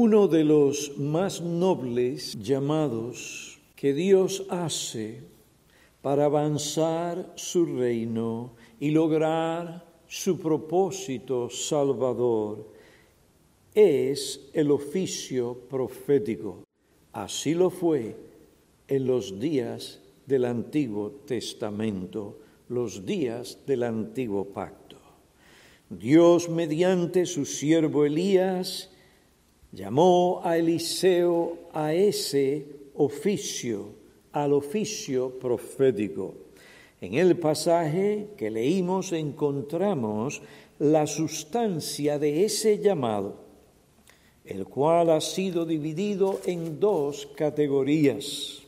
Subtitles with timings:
[0.00, 5.22] Uno de los más nobles llamados que Dios hace
[6.02, 12.70] para avanzar su reino y lograr su propósito salvador
[13.74, 16.62] es el oficio profético.
[17.12, 18.14] Así lo fue
[18.86, 22.38] en los días del Antiguo Testamento,
[22.68, 24.96] los días del Antiguo Pacto.
[25.90, 28.90] Dios, mediante su siervo Elías,
[29.72, 33.90] llamó a Eliseo a ese oficio,
[34.32, 36.34] al oficio profético.
[37.00, 40.42] En el pasaje que leímos encontramos
[40.78, 43.36] la sustancia de ese llamado,
[44.44, 48.62] el cual ha sido dividido en dos categorías.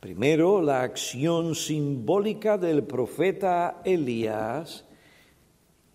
[0.00, 4.84] Primero, la acción simbólica del profeta Elías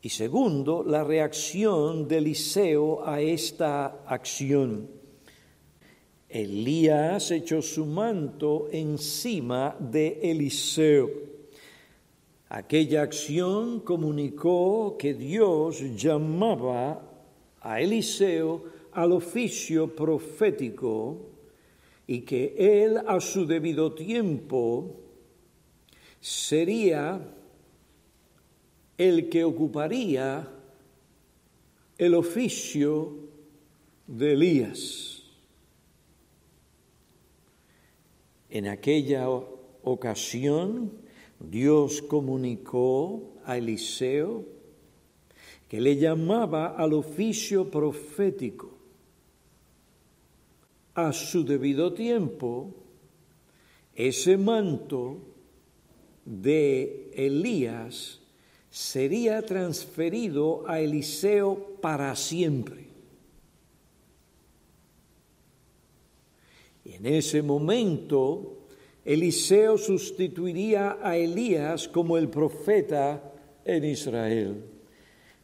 [0.02, 4.88] y segundo, la reacción de Eliseo a esta acción.
[6.30, 11.10] Elías echó su manto encima de Eliseo.
[12.48, 17.02] Aquella acción comunicó que Dios llamaba
[17.60, 21.18] a Eliseo al oficio profético
[22.08, 24.96] y que él a su debido tiempo
[26.20, 27.20] sería
[29.00, 30.46] el que ocuparía
[31.98, 33.16] el oficio
[34.06, 35.24] de Elías.
[38.50, 40.92] En aquella ocasión
[41.40, 44.44] Dios comunicó a Eliseo
[45.70, 48.78] que le llamaba al oficio profético.
[50.96, 52.76] A su debido tiempo,
[53.96, 55.20] ese manto
[56.26, 58.20] de Elías
[58.70, 62.88] sería transferido a Eliseo para siempre.
[66.86, 68.58] Y en ese momento,
[69.04, 73.34] Eliseo sustituiría a Elías como el profeta
[73.66, 74.64] en Israel.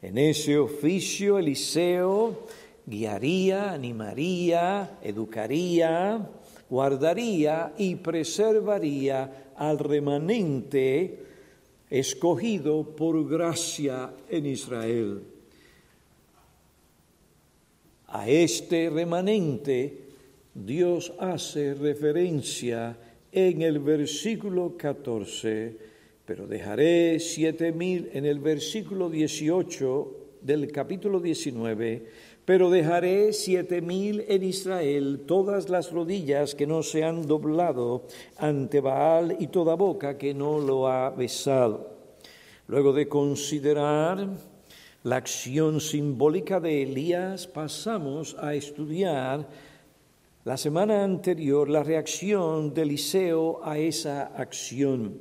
[0.02, 2.46] En ese oficio, Eliseo
[2.86, 6.30] guiaría, animaría, educaría,
[6.70, 11.25] guardaría y preservaría al remanente
[11.90, 15.22] escogido por gracia en Israel.
[18.08, 20.06] A este remanente
[20.54, 22.98] Dios hace referencia
[23.32, 25.76] en el versículo 14,
[26.26, 32.06] pero dejaré siete mil en el versículo 18 del capítulo 19,
[32.46, 38.04] pero dejaré siete mil en Israel todas las rodillas que no se han doblado
[38.38, 41.90] ante Baal y toda boca que no lo ha besado.
[42.68, 44.28] Luego de considerar
[45.04, 49.48] la acción simbólica de Elías, pasamos a estudiar
[50.44, 55.20] la semana anterior la reacción de Eliseo a esa acción.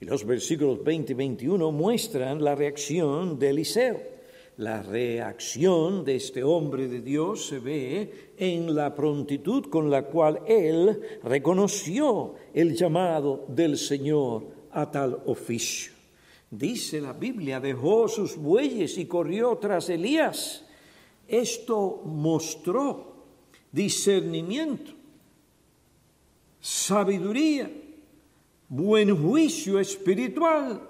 [0.00, 4.19] Y los versículos 20 y 21 muestran la reacción de Eliseo.
[4.60, 10.42] La reacción de este hombre de Dios se ve en la prontitud con la cual
[10.46, 15.92] él reconoció el llamado del Señor a tal oficio.
[16.50, 20.66] Dice la Biblia, dejó sus bueyes y corrió tras Elías.
[21.26, 23.14] Esto mostró
[23.72, 24.92] discernimiento,
[26.60, 27.70] sabiduría,
[28.68, 30.89] buen juicio espiritual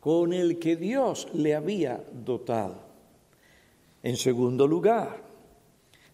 [0.00, 2.88] con el que Dios le había dotado.
[4.02, 5.22] En segundo lugar,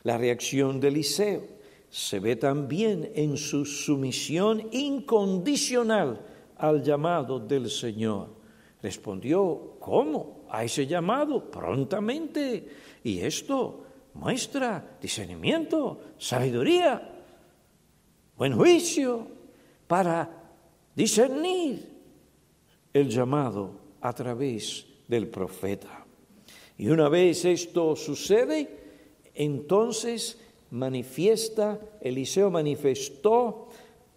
[0.03, 1.43] la reacción de Eliseo
[1.89, 6.21] se ve también en su sumisión incondicional
[6.59, 8.29] al llamado del Señor.
[8.83, 10.45] Respondió, ¿cómo?
[10.51, 12.69] A ese llamado, prontamente.
[13.05, 17.23] Y esto muestra discernimiento, sabiduría,
[18.37, 19.27] buen juicio
[19.87, 20.29] para
[20.95, 21.96] discernir
[22.97, 26.07] el llamado a través del profeta.
[26.79, 28.69] Y una vez esto sucede,
[29.35, 33.69] entonces manifiesta, Eliseo manifestó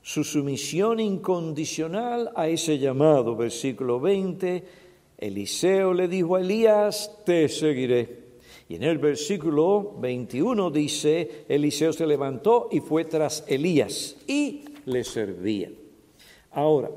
[0.02, 3.36] su sumisión incondicional a ese llamado.
[3.36, 4.64] Versículo 20,
[5.18, 8.30] Eliseo le dijo a Elías, te seguiré.
[8.70, 15.04] Y en el versículo 21 dice, Eliseo se levantó y fue tras Elías y le
[15.04, 15.70] servía.
[16.52, 16.90] Ahora,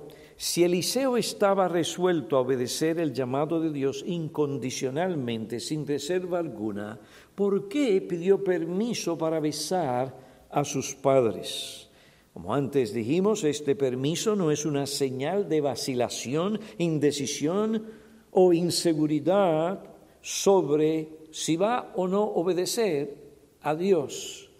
[0.43, 6.99] si Eliseo estaba resuelto a obedecer el llamado de Dios incondicionalmente, sin reserva alguna,
[7.37, 10.12] ¿por qué pidió permiso para besar
[10.50, 11.89] a sus padres?
[12.33, 17.87] Como antes dijimos, este permiso no es una señal de vacilación, indecisión
[18.33, 19.85] o inseguridad
[20.23, 23.15] sobre si va o no obedecer
[23.61, 24.50] a Dios,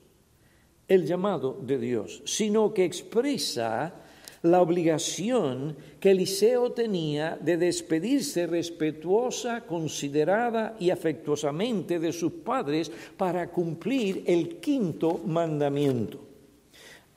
[0.87, 3.97] el llamado de Dios, sino que expresa
[4.43, 13.51] la obligación que Eliseo tenía de despedirse respetuosa, considerada y afectuosamente de sus padres para
[13.51, 16.21] cumplir el quinto mandamiento.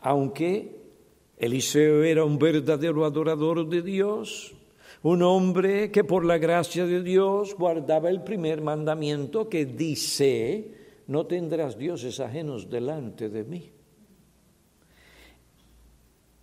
[0.01, 0.75] Aunque
[1.37, 4.53] Eliseo era un verdadero adorador de Dios,
[5.01, 10.71] un hombre que por la gracia de Dios guardaba el primer mandamiento que dice,
[11.07, 13.71] no tendrás dioses ajenos delante de mí.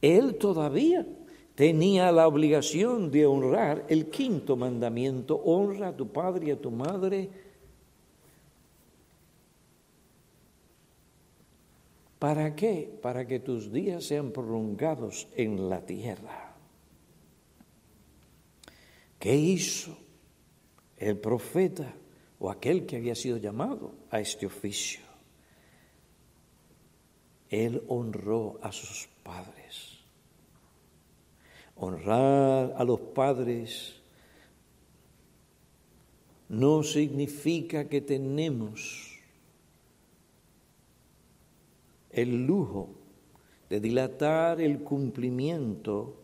[0.03, 1.07] Él todavía
[1.55, 6.73] tenía la obligación de honrar el quinto mandamiento, honra a tu padre y a tu
[6.73, 7.31] madre.
[12.19, 12.99] ¿Para qué?
[13.01, 16.57] Para que tus días sean prolongados en la tierra.
[19.19, 19.97] ¿Qué hizo
[20.97, 21.95] el profeta
[22.41, 25.01] o aquel que había sido llamado a este oficio?
[27.49, 29.62] Él honró a sus padres.
[31.85, 34.01] Honrar a los padres
[36.49, 39.19] no significa que tenemos
[42.11, 42.91] el lujo
[43.69, 46.23] de dilatar el cumplimiento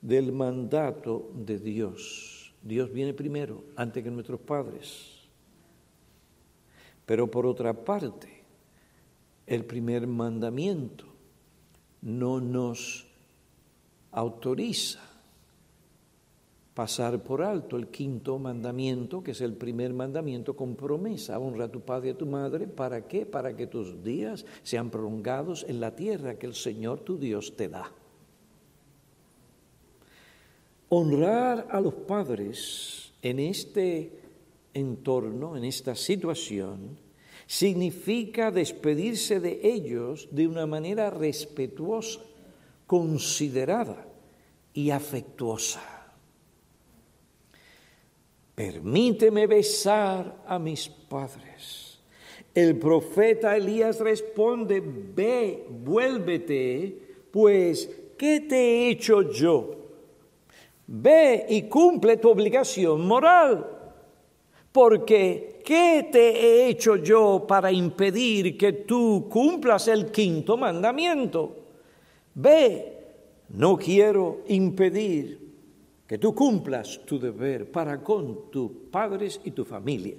[0.00, 2.54] del mandato de Dios.
[2.62, 5.26] Dios viene primero, antes que nuestros padres.
[7.04, 8.44] Pero por otra parte,
[9.44, 11.06] el primer mandamiento
[12.00, 13.08] no nos
[14.14, 15.00] autoriza
[16.74, 21.38] pasar por alto el quinto mandamiento, que es el primer mandamiento con promesa.
[21.38, 22.66] Honra a tu padre y a tu madre.
[22.66, 23.24] ¿Para qué?
[23.24, 27.68] Para que tus días sean prolongados en la tierra que el Señor tu Dios te
[27.68, 27.90] da.
[30.88, 34.20] Honrar a los padres en este
[34.74, 36.98] entorno, en esta situación,
[37.46, 42.20] significa despedirse de ellos de una manera respetuosa
[42.86, 44.06] considerada
[44.72, 45.80] y afectuosa.
[48.54, 51.98] Permíteme besar a mis padres.
[52.54, 59.74] El profeta Elías responde, ve, vuélvete, pues, ¿qué te he hecho yo?
[60.86, 63.66] Ve y cumple tu obligación moral,
[64.70, 71.63] porque ¿qué te he hecho yo para impedir que tú cumplas el quinto mandamiento?
[72.34, 72.98] Ve,
[73.50, 75.38] no quiero impedir
[76.06, 80.16] que tú cumplas tu deber para con tus padres y tu familia.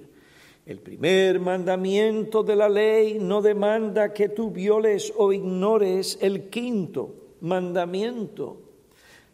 [0.64, 7.14] El primer mandamiento de la ley no demanda que tú violes o ignores el quinto
[7.40, 8.56] mandamiento,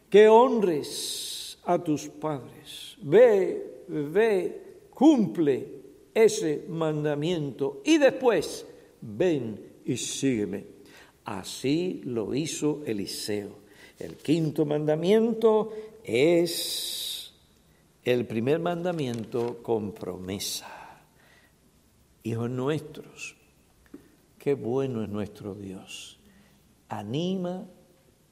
[0.09, 2.97] que honres a tus padres.
[3.01, 5.67] Ve, ve, cumple
[6.13, 8.65] ese mandamiento y después
[9.01, 10.72] ven y sígueme.
[11.25, 13.63] Así lo hizo Eliseo.
[13.97, 15.71] El quinto mandamiento
[16.03, 17.33] es
[18.03, 20.67] el primer mandamiento con promesa.
[22.23, 23.35] Hijos nuestros,
[24.37, 26.19] qué bueno es nuestro Dios.
[26.89, 27.65] Anima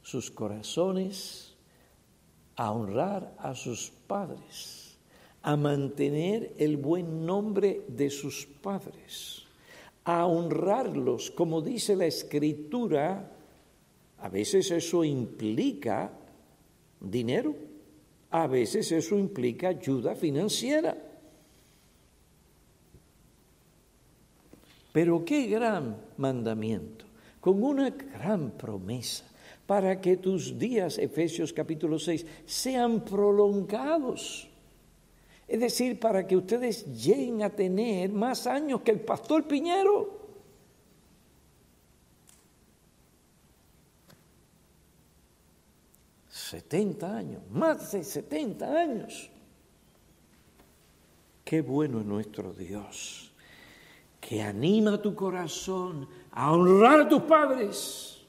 [0.01, 1.55] sus corazones
[2.57, 4.97] a honrar a sus padres,
[5.41, 9.40] a mantener el buen nombre de sus padres
[10.03, 13.31] a honrarlos, como dice la escritura,
[14.19, 16.11] a veces eso implica
[16.99, 17.55] dinero,
[18.31, 20.97] a veces eso implica ayuda financiera.
[24.91, 27.05] Pero qué gran mandamiento,
[27.39, 29.25] con una gran promesa
[29.65, 34.50] para que tus días, Efesios capítulo 6, sean prolongados.
[35.51, 40.17] Es decir, para que ustedes lleguen a tener más años que el pastor Piñero.
[46.29, 49.29] Setenta años, más de setenta años.
[51.43, 53.33] Qué bueno es nuestro Dios,
[54.21, 58.25] que anima tu corazón a honrar a tus padres,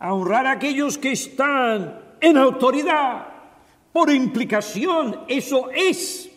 [0.00, 3.37] a honrar a aquellos que están en autoridad
[3.92, 6.30] por implicación, eso es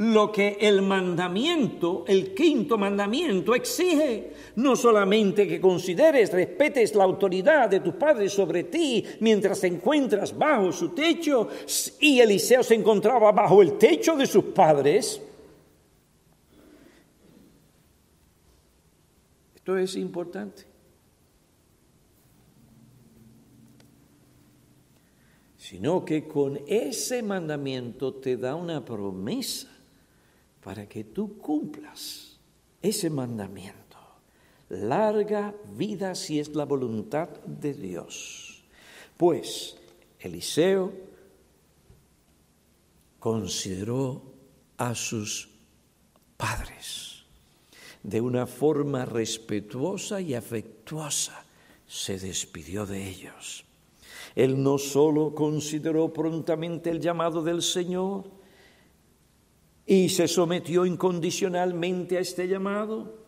[0.00, 4.32] lo que el mandamiento, el quinto mandamiento exige.
[4.56, 10.36] No solamente que consideres, respetes la autoridad de tu padre sobre ti mientras te encuentras
[10.36, 11.48] bajo su techo
[12.00, 15.20] y Eliseo se encontraba bajo el techo de sus padres.
[19.54, 20.69] Esto es importante.
[25.70, 29.68] Sino que con ese mandamiento te da una promesa
[30.64, 32.40] para que tú cumplas
[32.82, 33.96] ese mandamiento.
[34.68, 38.64] larga vida si es la voluntad de Dios.
[39.16, 39.76] Pues
[40.18, 40.92] Eliseo
[43.20, 44.22] consideró
[44.76, 45.50] a sus
[46.36, 47.22] padres
[48.02, 51.44] de una forma respetuosa y afectuosa.
[51.86, 53.69] Se despidió de ellos.
[54.34, 58.24] Él no solo consideró prontamente el llamado del Señor
[59.86, 63.20] y se sometió incondicionalmente a este llamado,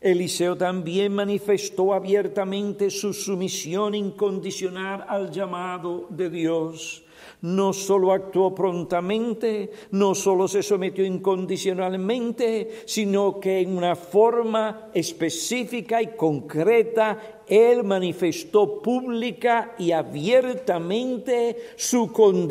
[0.00, 7.05] Eliseo también manifestó abiertamente su sumisión incondicional al llamado de Dios
[7.42, 16.02] no solo actuó prontamente, no solo se sometió incondicionalmente, sino que en una forma específica
[16.02, 22.10] y concreta, él manifestó pública y abiertamente su,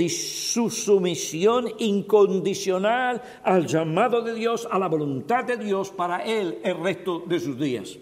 [0.10, 6.78] su sumisión incondicional al llamado de Dios, a la voluntad de Dios para él el
[6.78, 7.98] resto de sus días.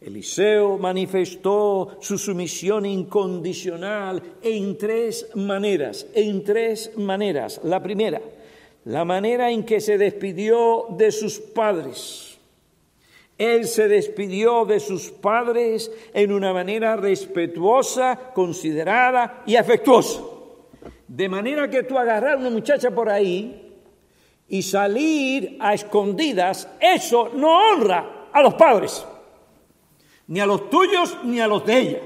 [0.00, 7.60] Eliseo manifestó su sumisión incondicional en tres maneras, en tres maneras.
[7.64, 8.22] La primera,
[8.86, 12.38] la manera en que se despidió de sus padres.
[13.36, 20.22] Él se despidió de sus padres en una manera respetuosa, considerada y afectuosa.
[21.08, 23.74] De manera que tú agarrar a una muchacha por ahí
[24.48, 29.04] y salir a escondidas, eso no honra a los padres
[30.30, 32.00] ni a los tuyos ni a los de ella.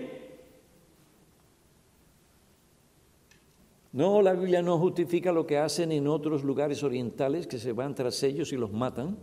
[3.93, 7.95] No, la Biblia no justifica lo que hacen en otros lugares orientales que se van
[7.95, 9.19] tras ellos y los matan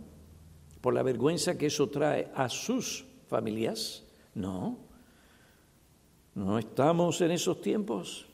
[0.80, 4.04] por la vergüenza que eso trae a sus familias.
[4.34, 4.78] No,
[6.36, 8.26] no estamos en esos tiempos.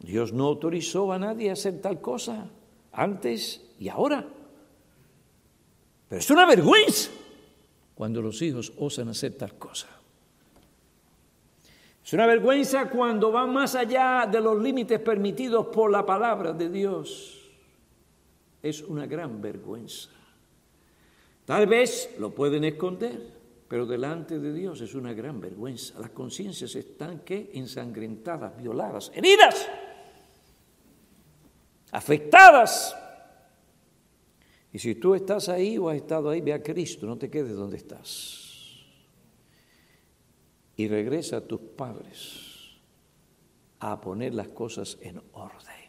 [0.00, 2.50] Dios no autorizó a nadie a hacer tal cosa
[2.92, 4.28] antes y ahora.
[6.08, 7.10] Pero es una vergüenza
[7.96, 9.88] cuando los hijos osan hacer tal cosa.
[12.04, 16.68] Es una vergüenza cuando van más allá de los límites permitidos por la palabra de
[16.68, 17.50] Dios.
[18.62, 20.10] Es una gran vergüenza.
[21.46, 23.18] Tal vez lo pueden esconder,
[23.66, 25.98] pero delante de Dios es una gran vergüenza.
[25.98, 29.66] Las conciencias están que ensangrentadas, violadas, heridas,
[31.92, 32.94] afectadas
[34.76, 37.56] y si tú estás ahí o has estado ahí, ve a Cristo, no te quedes
[37.56, 38.76] donde estás.
[40.76, 42.76] Y regresa a tus padres
[43.80, 45.88] a poner las cosas en orden,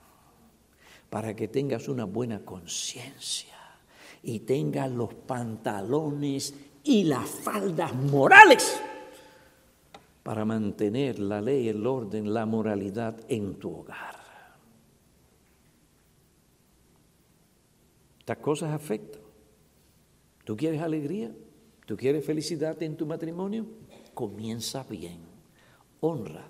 [1.10, 3.58] para que tengas una buena conciencia
[4.24, 8.80] y tengas los pantalones y las faldas morales
[10.24, 14.17] para mantener la ley, el orden, la moralidad en tu hogar.
[18.28, 19.22] Estas cosas afectan.
[20.44, 21.32] ¿Tú quieres alegría?
[21.86, 23.66] ¿Tú quieres felicidad en tu matrimonio?
[24.14, 25.22] Comienza bien.
[26.02, 26.46] Honra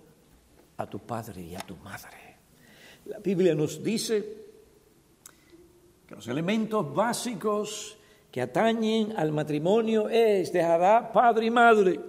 [0.75, 2.17] a tu padre y a tu madre.
[3.05, 4.45] La Biblia nos dice
[6.07, 7.95] que los elementos básicos
[8.31, 11.99] que atañen al matrimonio es dejará padre y madre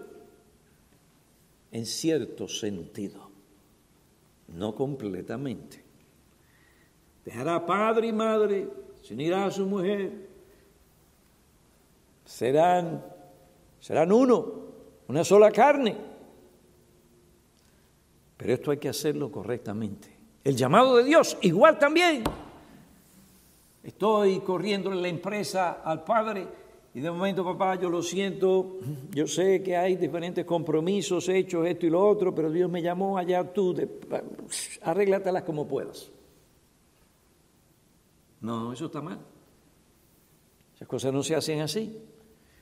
[1.73, 3.31] en cierto sentido,
[4.47, 5.85] no completamente.
[7.23, 10.29] Dejará padre y madre se unirá a su mujer,
[12.25, 13.05] serán,
[13.81, 14.53] serán uno,
[15.09, 15.97] una sola carne.
[18.37, 20.09] Pero esto hay que hacerlo correctamente.
[20.45, 22.23] El llamado de Dios, igual también.
[23.83, 26.47] Estoy corriendo en la empresa al Padre
[26.95, 28.79] y de momento, papá, yo lo siento,
[29.11, 33.19] yo sé que hay diferentes compromisos hechos, esto y lo otro, pero Dios me llamó
[33.19, 33.89] allá tú, de,
[34.83, 36.11] arréglatelas como puedas.
[38.41, 39.19] No, eso está mal.
[40.75, 42.01] Esas cosas no se hacen así.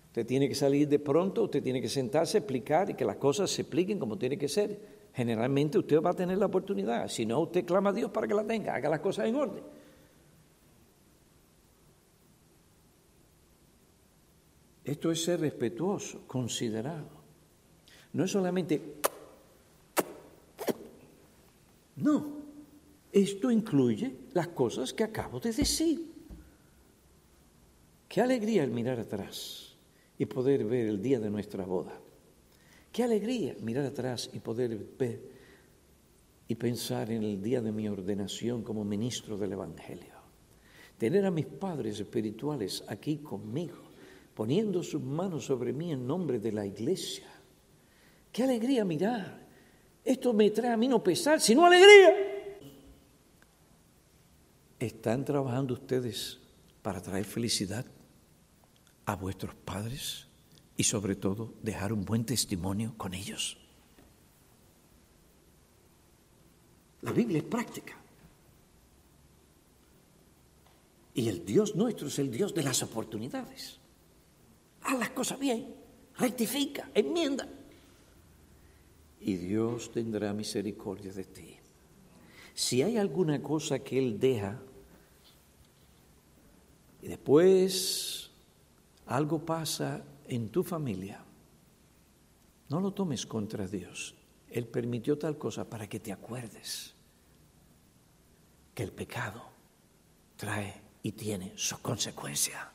[0.07, 3.51] Usted tiene que salir de pronto, usted tiene que sentarse, explicar y que las cosas
[3.51, 5.09] se expliquen como tiene que ser.
[5.13, 7.09] Generalmente usted va a tener la oportunidad.
[7.09, 9.63] Si no, usted clama a Dios para que la tenga, haga las cosas en orden.
[14.85, 17.09] Esto es ser respetuoso, considerado.
[18.13, 18.81] No es solamente...
[21.97, 22.36] No,
[23.13, 26.13] esto incluye las cosas que acabo de decir.
[28.09, 29.77] Qué alegría el mirar atrás
[30.19, 31.99] y poder ver el día de nuestra boda.
[32.93, 35.21] Qué alegría mirar atrás y poder ver
[36.49, 40.15] y pensar en el día de mi ordenación como ministro del Evangelio.
[40.97, 43.83] Tener a mis padres espirituales aquí conmigo,
[44.35, 47.27] poniendo sus manos sobre mí en nombre de la iglesia.
[48.33, 49.47] Qué alegría mirar.
[50.05, 52.36] Esto me trae a mí no pesar, sino alegría.
[54.79, 56.39] ¿Están trabajando ustedes
[56.83, 57.87] para traer felicidad
[59.07, 60.27] a vuestros padres
[60.77, 63.57] y sobre todo dejar un buen testimonio con ellos.
[67.03, 67.95] La Biblia es práctica.
[71.15, 73.79] Y el Dios nuestro es el Dios de las oportunidades.
[74.83, 75.75] Haz las cosas bien,
[76.19, 77.49] rectifica, enmienda.
[79.21, 81.57] Y Dios tendrá misericordia de ti.
[82.55, 84.61] Si hay alguna cosa que Él deja
[87.07, 88.29] y después
[89.07, 91.23] algo pasa en tu familia,
[92.69, 94.17] no lo tomes contra Dios.
[94.51, 96.95] Él permitió tal cosa para que te acuerdes
[98.75, 99.41] que el pecado
[100.37, 102.73] trae y tiene su consecuencia.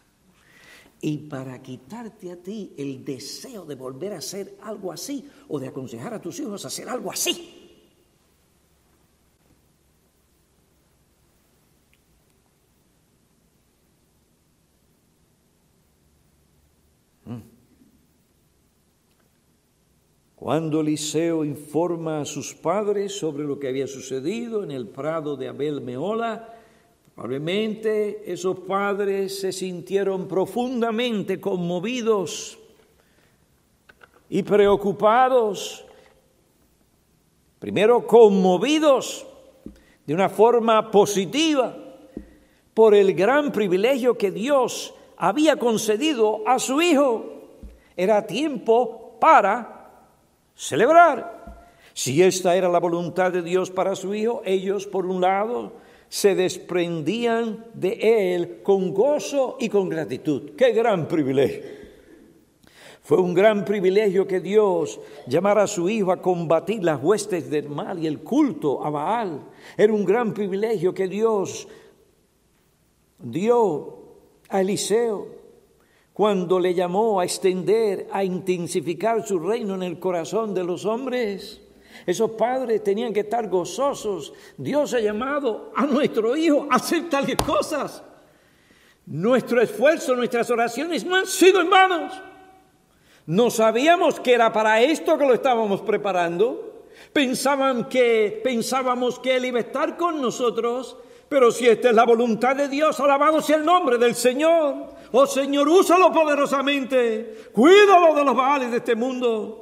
[1.01, 5.67] Y para quitarte a ti el deseo de volver a hacer algo así o de
[5.67, 7.60] aconsejar a tus hijos a hacer algo así.
[20.41, 25.47] Cuando Eliseo informa a sus padres sobre lo que había sucedido en el prado de
[25.47, 26.55] Abel Meola,
[27.13, 32.57] Probablemente esos padres se sintieron profundamente conmovidos
[34.29, 35.85] y preocupados,
[37.59, 39.27] primero conmovidos
[40.07, 41.77] de una forma positiva
[42.73, 47.25] por el gran privilegio que Dios había concedido a su hijo.
[47.95, 49.80] Era tiempo para
[50.61, 51.65] celebrar.
[51.93, 55.73] Si esta era la voluntad de Dios para su hijo, ellos por un lado
[56.07, 60.51] se desprendían de él con gozo y con gratitud.
[60.55, 61.81] ¡Qué gran privilegio!
[63.01, 67.67] Fue un gran privilegio que Dios llamara a su hijo a combatir las huestes del
[67.67, 69.41] mal y el culto a Baal.
[69.75, 71.67] Era un gran privilegio que Dios
[73.17, 73.97] dio
[74.47, 75.40] a Eliseo
[76.21, 81.59] cuando le llamó a extender, a intensificar su reino en el corazón de los hombres.
[82.05, 84.31] Esos padres tenían que estar gozosos.
[84.55, 88.03] Dios ha llamado a nuestro hijo a hacer tales cosas.
[89.07, 92.13] Nuestro esfuerzo, nuestras oraciones no han sido en manos.
[93.25, 96.85] No sabíamos que era para esto que lo estábamos preparando.
[97.11, 102.05] Pensaban que, pensábamos que Él iba a estar con nosotros, pero si esta es la
[102.05, 105.00] voluntad de Dios, alabado sea el nombre del Señor.
[105.13, 107.49] Oh Señor, úsalo poderosamente.
[107.51, 109.61] Cuídalo de los males de este mundo.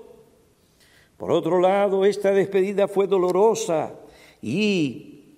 [1.17, 3.93] Por otro lado, esta despedida fue dolorosa
[4.41, 5.35] y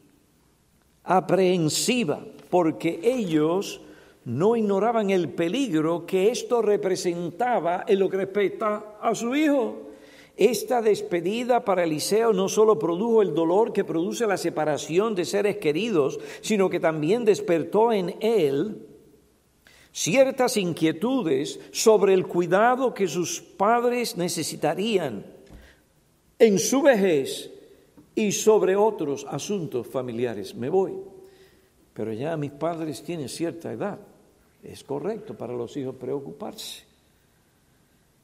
[1.04, 2.20] aprehensiva,
[2.50, 3.82] porque ellos
[4.26, 9.88] no ignoraban el peligro que esto representaba en lo que respecta a su hijo.
[10.38, 15.58] Esta despedida para Eliseo no solo produjo el dolor que produce la separación de seres
[15.58, 18.91] queridos, sino que también despertó en él
[19.92, 25.26] ciertas inquietudes sobre el cuidado que sus padres necesitarían
[26.40, 27.52] en su vejez
[28.16, 30.56] y sobre otros asuntos familiares.
[30.56, 30.94] Me voy.
[31.94, 34.00] Pero ya mis padres tienen cierta edad.
[34.64, 36.84] Es correcto para los hijos preocuparse.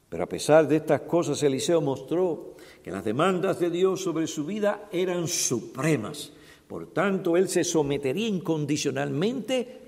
[0.08, 4.46] Pero a pesar de estas cosas, Eliseo mostró que las demandas de Dios sobre su
[4.46, 6.32] vida eran supremas.
[6.66, 9.80] Por tanto, él se sometería incondicionalmente,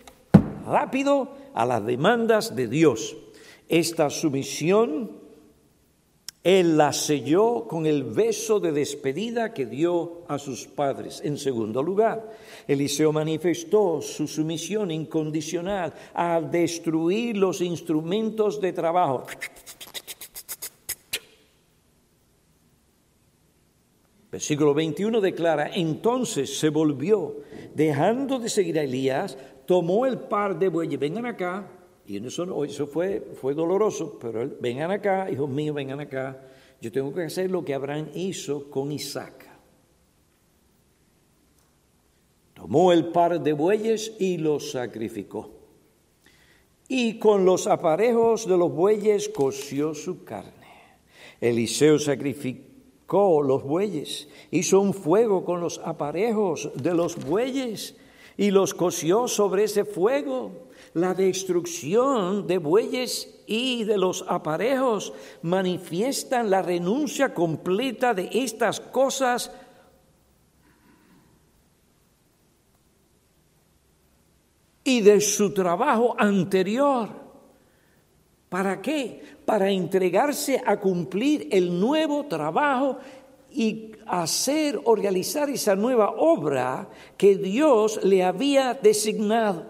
[0.66, 3.16] rápido, a las demandas de Dios.
[3.68, 5.20] Esta sumisión
[6.42, 11.20] él la selló con el beso de despedida que dio a sus padres.
[11.22, 12.32] En segundo lugar,
[12.66, 19.26] Eliseo manifestó su sumisión incondicional a destruir los instrumentos de trabajo.
[24.32, 27.40] Versículo 21 declara, entonces se volvió,
[27.74, 29.36] dejando de seguir a Elías,
[29.70, 31.64] tomó el par de bueyes, vengan acá,
[32.04, 36.42] y eso, eso fue, fue doloroso, pero vengan acá, hijos míos, vengan acá.
[36.80, 39.48] Yo tengo que hacer lo que Abraham hizo con Isaac.
[42.52, 45.50] Tomó el par de bueyes y los sacrificó.
[46.88, 50.66] Y con los aparejos de los bueyes coció su carne.
[51.40, 57.94] Eliseo sacrificó los bueyes, hizo un fuego con los aparejos de los bueyes
[58.40, 66.48] y los coció sobre ese fuego la destrucción de bueyes y de los aparejos manifiestan
[66.48, 69.52] la renuncia completa de estas cosas
[74.84, 77.10] y de su trabajo anterior.
[78.48, 79.22] ¿Para qué?
[79.44, 83.00] Para entregarse a cumplir el nuevo trabajo
[83.52, 89.66] y hacer o realizar esa nueva obra que Dios le había designado.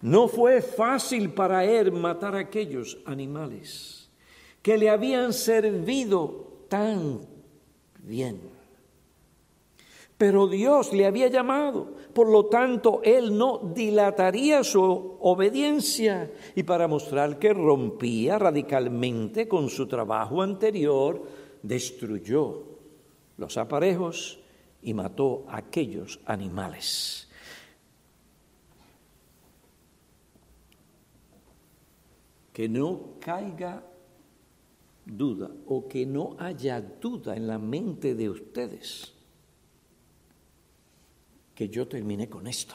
[0.00, 4.10] No fue fácil para él matar a aquellos animales
[4.62, 7.20] que le habían servido tan
[8.02, 8.58] bien.
[10.18, 16.88] Pero Dios le había llamado, por lo tanto él no dilataría su obediencia y para
[16.88, 21.22] mostrar que rompía radicalmente con su trabajo anterior,
[21.62, 22.78] destruyó
[23.36, 24.40] los aparejos
[24.82, 27.24] y mató a aquellos animales.
[32.58, 33.84] que no caiga
[35.06, 39.14] duda o que no haya duda en la mente de ustedes
[41.54, 42.74] que yo termine con esto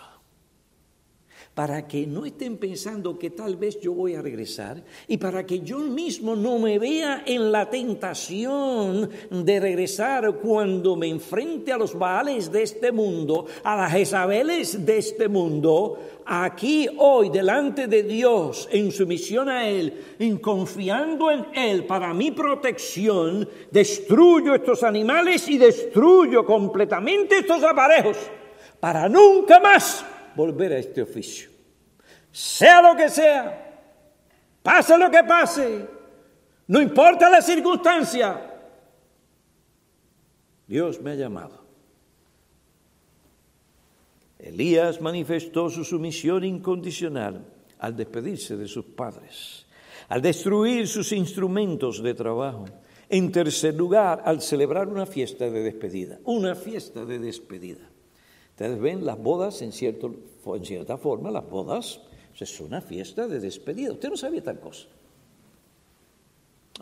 [1.54, 5.60] para que no estén pensando que tal vez yo voy a regresar y para que
[5.60, 11.98] yo mismo no me vea en la tentación de regresar cuando me enfrente a los
[11.98, 18.68] Baales de este mundo, a las Jezabeles de este mundo, aquí hoy delante de Dios
[18.72, 25.60] en sumisión a Él, en confiando en Él para mi protección, destruyo estos animales y
[25.60, 28.18] destruyo completamente estos aparejos
[28.80, 30.04] para nunca más
[30.36, 31.50] volver a este oficio.
[32.32, 33.82] Sea lo que sea,
[34.62, 35.88] pase lo que pase,
[36.68, 38.54] no importa la circunstancia,
[40.68, 41.64] Dios me ha llamado.
[44.40, 47.46] Elías manifestó su sumisión incondicional
[47.80, 49.66] al despedirse de sus padres,
[50.10, 52.66] al destruir sus instrumentos de trabajo.
[53.10, 57.93] En tercer lugar, al celebrar una fiesta de despedida, una fiesta de despedida.
[58.54, 60.14] Ustedes ven las bodas en, cierto,
[60.46, 62.00] en cierta forma, las bodas
[62.40, 63.92] es una fiesta de despedida.
[63.92, 64.88] Usted no sabía tal cosa.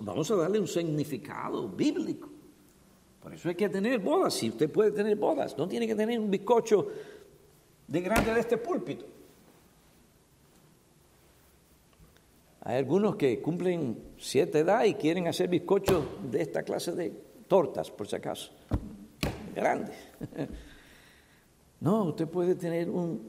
[0.02, 2.30] Vamos a darle un significado bíblico.
[3.22, 4.34] Por eso hay que tener bodas.
[4.34, 6.88] Si usted puede tener bodas, no tiene que tener un bizcocho
[7.88, 9.06] de grande de este púlpito.
[12.64, 17.12] Hay algunos que cumplen siete edad y quieren hacer bizcochos de esta clase de
[17.48, 18.52] tortas, por si acaso.
[19.56, 19.96] Grandes.
[21.82, 23.20] No, usted puede tener un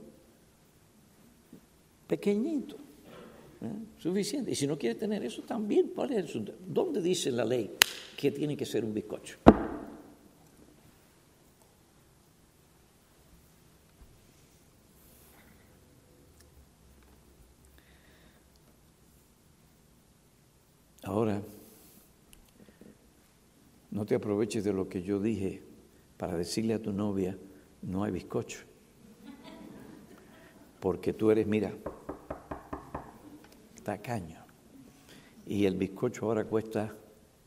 [2.06, 2.76] pequeñito,
[3.62, 3.72] ¿eh?
[3.98, 4.50] suficiente.
[4.50, 7.74] Y si no quiere tener eso, también, ¿cuál es ¿Dónde dice la ley
[8.14, 9.38] que tiene que ser un bizcocho?
[21.04, 21.42] Ahora,
[23.90, 25.62] no te aproveches de lo que yo dije
[26.18, 27.36] para decirle a tu novia,
[27.82, 28.60] no hay bizcocho.
[30.80, 31.72] Porque tú eres, mira,
[33.82, 34.44] tacaño.
[35.46, 36.96] Y el bizcocho ahora cuesta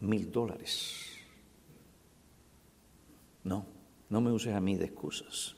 [0.02, 1.06] mil dólares.
[3.44, 3.66] No,
[4.10, 5.56] no me uses a mí de excusas.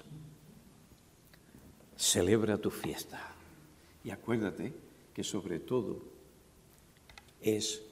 [1.95, 3.19] Celebra tu fiesta.
[4.03, 4.73] Y acuérdate
[5.13, 6.01] que sobre todo
[7.41, 7.83] es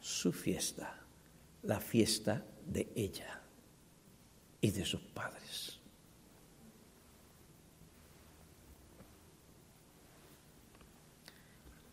[0.00, 1.00] su fiesta,
[1.62, 3.42] la fiesta de ella
[4.60, 5.77] y de sus padres.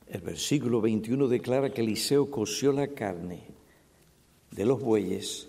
[0.07, 3.43] El versículo 21 declara que Eliseo coció la carne
[4.51, 5.47] de los bueyes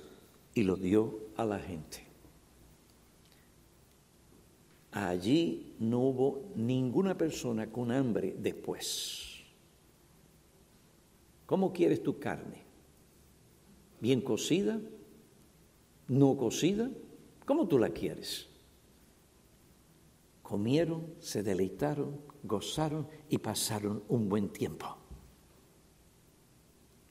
[0.54, 2.06] y lo dio a la gente.
[4.92, 9.42] Allí no hubo ninguna persona con hambre después.
[11.44, 12.62] ¿Cómo quieres tu carne?
[14.00, 14.80] ¿Bien cocida?
[16.08, 16.90] ¿No cocida?
[17.44, 18.48] ¿Cómo tú la quieres?
[20.42, 24.96] Comieron, se deleitaron, gozaron y pasaron un buen tiempo.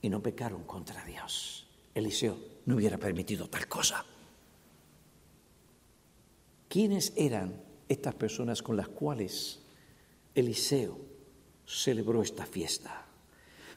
[0.02, 1.66] Y no pecaron contra Dios.
[1.94, 4.04] Eliseo no hubiera permitido tal cosa.
[6.68, 9.60] ¿Quiénes eran estas personas con las cuales
[10.34, 10.98] Eliseo
[11.64, 13.06] celebró esta fiesta?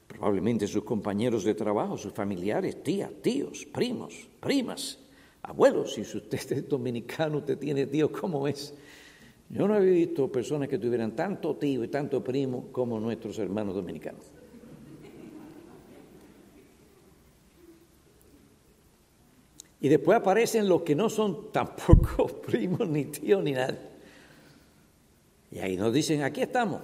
[0.07, 4.97] Probablemente sus compañeros de trabajo, sus familiares, tías, tíos, primos, primas,
[5.43, 5.93] abuelos.
[5.93, 8.73] Si usted es dominicano, usted tiene ¿cómo es?
[9.49, 13.73] Yo no he visto personas que tuvieran tanto tío y tanto primo como nuestros hermanos
[13.73, 14.31] dominicanos.
[19.81, 23.77] Y después aparecen los que no son tampoco primos, ni tíos, ni nada.
[25.51, 26.81] Y ahí nos dicen, aquí estamos.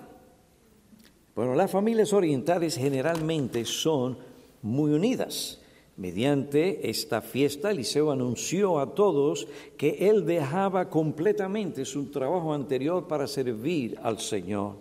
[1.35, 4.17] Bueno, las familias orientales generalmente son
[4.61, 5.61] muy unidas.
[5.97, 13.27] Mediante esta fiesta, Eliseo anunció a todos que él dejaba completamente su trabajo anterior para
[13.27, 14.75] servir al Señor.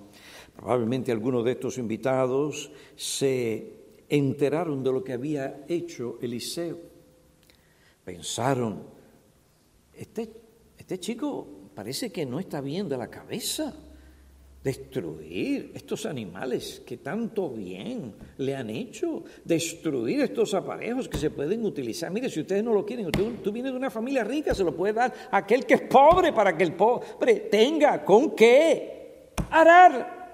[0.56, 6.78] Probablemente algunos de estos invitados se enteraron de lo que había hecho Eliseo.
[8.04, 8.82] Pensaron,
[9.94, 10.30] este,
[10.76, 13.72] este chico parece que no está bien de la cabeza.
[14.64, 21.66] Destruir estos animales que tanto bien le han hecho, destruir estos aparejos que se pueden
[21.66, 22.10] utilizar.
[22.10, 24.94] Mire, si ustedes no lo quieren, tú, vienes de una familia rica, se lo puede
[24.94, 30.24] dar a aquel que es pobre para que el pobre tenga con qué arar.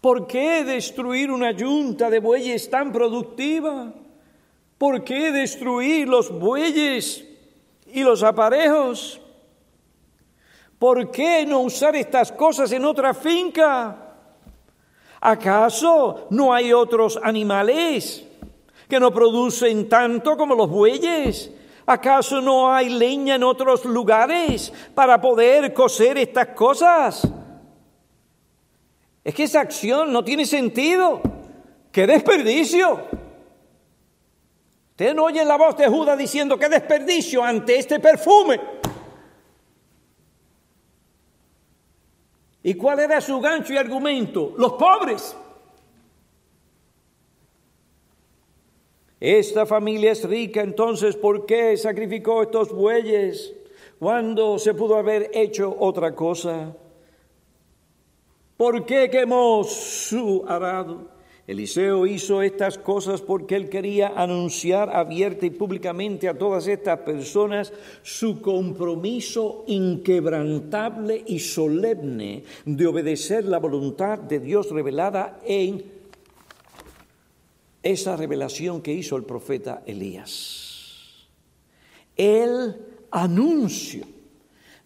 [0.00, 3.92] ¿Por qué destruir una yunta de bueyes tan productiva?
[4.78, 7.22] ¿Por qué destruir los bueyes
[7.92, 9.20] y los aparejos?
[10.78, 13.96] ¿Por qué no usar estas cosas en otra finca?
[15.20, 18.24] ¿Acaso no hay otros animales
[18.88, 21.50] que no producen tanto como los bueyes?
[21.84, 27.26] ¿Acaso no hay leña en otros lugares para poder coser estas cosas?
[29.24, 31.20] Es que esa acción no tiene sentido.
[31.90, 33.00] ¡Qué desperdicio!
[34.90, 38.60] Ustedes no oyen la voz de Judas diciendo qué desperdicio ante este perfume.
[42.68, 44.52] ¿Y cuál era su gancho y argumento?
[44.58, 45.34] Los pobres.
[49.18, 53.54] Esta familia es rica, entonces ¿por qué sacrificó estos bueyes
[53.98, 56.76] cuando se pudo haber hecho otra cosa?
[58.58, 61.08] ¿Por qué quemó su arado?
[61.48, 67.72] Eliseo hizo estas cosas porque él quería anunciar abierta y públicamente a todas estas personas
[68.02, 75.82] su compromiso inquebrantable y solemne de obedecer la voluntad de Dios revelada en
[77.82, 81.28] esa revelación que hizo el profeta Elías.
[82.14, 82.76] El
[83.10, 84.04] anuncio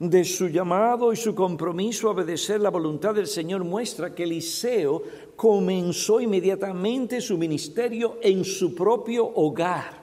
[0.08, 5.04] de su llamado y su compromiso a obedecer la voluntad del Señor muestra que Eliseo
[5.42, 10.00] comenzó inmediatamente su ministerio en su propio hogar,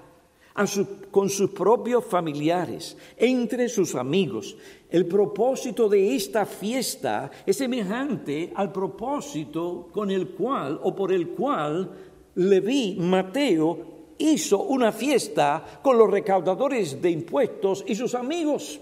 [1.10, 4.58] con sus propios familiares, entre sus amigos.
[4.90, 11.30] El propósito de esta fiesta es semejante al propósito con el cual o por el
[11.30, 11.90] cual
[12.36, 18.78] Leví, Mateo, hizo una fiesta con los recaudadores de impuestos y sus amigos.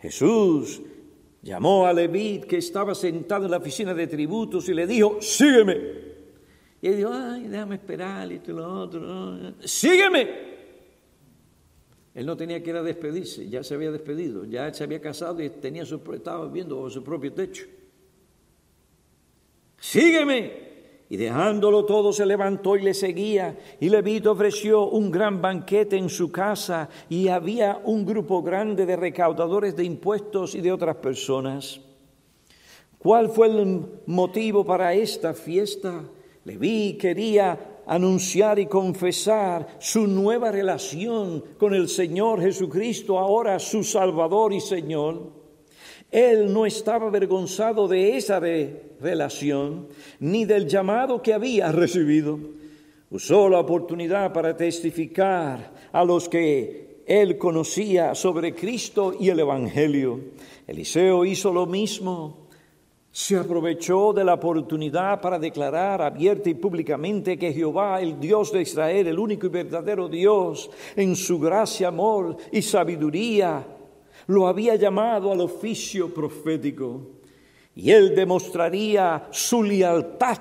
[0.00, 0.82] Jesús
[1.42, 5.76] llamó a Levit que estaba sentado en la oficina de tributos y le dijo, sígueme.
[6.80, 9.54] Y él dijo, ay, déjame esperar, y esto lo otro.
[9.60, 10.52] Sígueme.
[12.14, 15.42] Él no tenía que ir a despedirse, ya se había despedido, ya se había casado
[15.42, 17.64] y tenía su, estaba viviendo su propio techo.
[19.78, 20.71] Sígueme.
[21.12, 23.58] Y dejándolo todo se levantó y le seguía.
[23.78, 28.96] Y Levito ofreció un gran banquete en su casa y había un grupo grande de
[28.96, 31.82] recaudadores de impuestos y de otras personas.
[32.96, 36.02] ¿Cuál fue el motivo para esta fiesta?
[36.46, 44.54] Leví quería anunciar y confesar su nueva relación con el Señor Jesucristo, ahora su Salvador
[44.54, 45.41] y Señor.
[46.12, 49.88] Él no estaba avergonzado de esa relación
[50.20, 52.38] ni del llamado que había recibido.
[53.10, 60.20] Usó la oportunidad para testificar a los que él conocía sobre Cristo y el Evangelio.
[60.66, 62.48] Eliseo hizo lo mismo.
[63.10, 68.62] Se aprovechó de la oportunidad para declarar abierta y públicamente que Jehová, el Dios de
[68.62, 73.66] Israel, el único y verdadero Dios, en su gracia, amor y sabiduría,
[74.26, 77.00] lo había llamado al oficio profético
[77.74, 80.38] y él demostraría su lealtad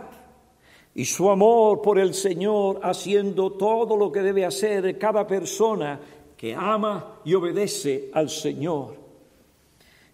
[0.94, 6.00] y su amor por el Señor haciendo todo lo que debe hacer cada persona
[6.36, 8.96] que ama y obedece al Señor.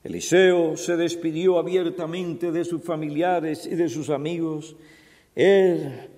[0.04, 4.76] Eliseo se despidió abiertamente de sus familiares y de sus amigos.
[5.36, 6.10] Él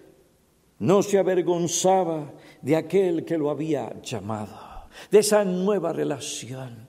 [0.79, 6.88] no se avergonzaba de aquel que lo había llamado, de esa nueva relación.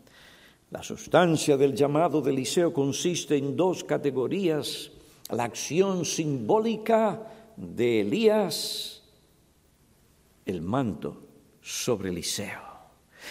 [0.70, 4.92] La sustancia del llamado de Eliseo consiste en dos categorías,
[5.30, 9.02] la acción simbólica de Elías,
[10.46, 11.22] el manto
[11.60, 12.62] sobre Eliseo,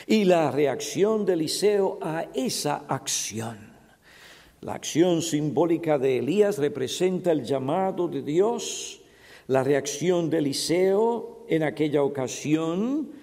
[0.05, 3.69] y la reacción de Eliseo a esa acción.
[4.59, 8.99] La acción simbólica de Elías representa el llamado de Dios,
[9.47, 13.18] la reacción de Eliseo en aquella ocasión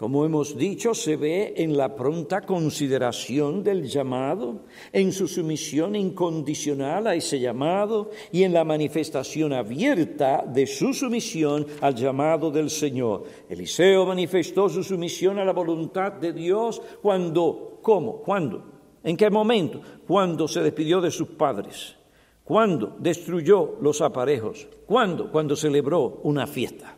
[0.00, 4.62] como hemos dicho, se ve en la pronta consideración del llamado,
[4.94, 11.66] en su sumisión incondicional a ese llamado y en la manifestación abierta de su sumisión
[11.82, 13.24] al llamado del Señor.
[13.46, 18.22] Eliseo manifestó su sumisión a la voluntad de Dios cuando, ¿cómo?
[18.22, 18.64] ¿Cuándo?
[19.04, 19.82] ¿En qué momento?
[20.06, 21.94] Cuando se despidió de sus padres.
[22.42, 24.66] ¿Cuándo destruyó los aparejos?
[24.86, 25.30] ¿Cuándo?
[25.30, 26.96] Cuando celebró una fiesta.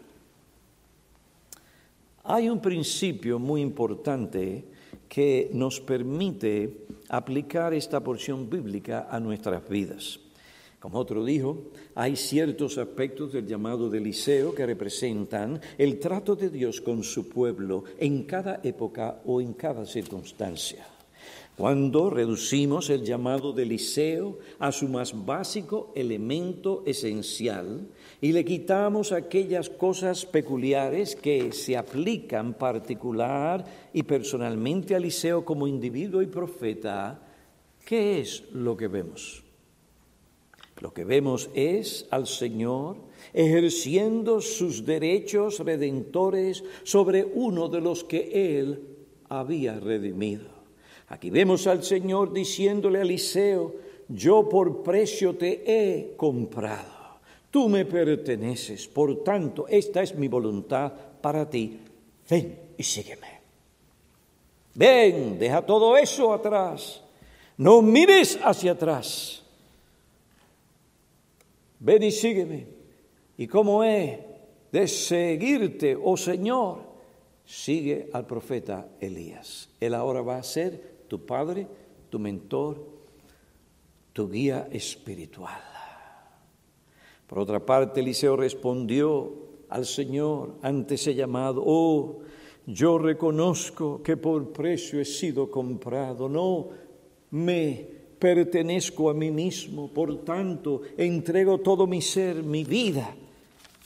[2.25, 4.65] Hay un principio muy importante
[5.09, 10.21] que nos permite aplicar esta porción bíblica a nuestras vidas.
[10.79, 16.49] Como otro dijo, hay ciertos aspectos del llamado de Eliseo que representan el trato de
[16.49, 20.87] Dios con su pueblo en cada época o en cada circunstancia.
[21.57, 27.87] Cuando reducimos el llamado de Eliseo a su más básico elemento esencial
[28.23, 35.67] y le quitamos aquellas cosas peculiares que se aplican particular y personalmente a Eliseo como
[35.67, 37.21] individuo y profeta,
[37.85, 39.43] ¿qué es lo que vemos?
[40.79, 42.97] Lo que vemos es al Señor
[43.33, 48.87] ejerciendo sus derechos redentores sobre uno de los que Él
[49.31, 50.47] había redimido.
[51.09, 53.75] Aquí vemos al Señor diciéndole a Eliseo,
[54.09, 57.02] yo por precio te he comprado,
[57.53, 61.79] tú me perteneces, por tanto, esta es mi voluntad para ti,
[62.29, 63.41] ven y sígueme.
[64.75, 67.01] Ven, deja todo eso atrás,
[67.59, 69.43] no mires hacia atrás
[71.83, 72.67] ven y sígueme.
[73.37, 74.25] ¿Y cómo he
[74.71, 76.93] de seguirte, oh Señor?
[77.45, 79.69] Sigue al profeta Elías.
[79.81, 81.67] Él ahora va a ser tu padre,
[82.09, 82.87] tu mentor,
[84.13, 85.72] tu guía espiritual.
[87.33, 89.33] Por otra parte, Eliseo respondió
[89.71, 92.19] al Señor ante ese llamado, oh,
[92.67, 96.69] yo reconozco que por precio he sido comprado, no
[97.31, 103.17] me pertenezco a mí mismo, por tanto entrego todo mi ser, mi vida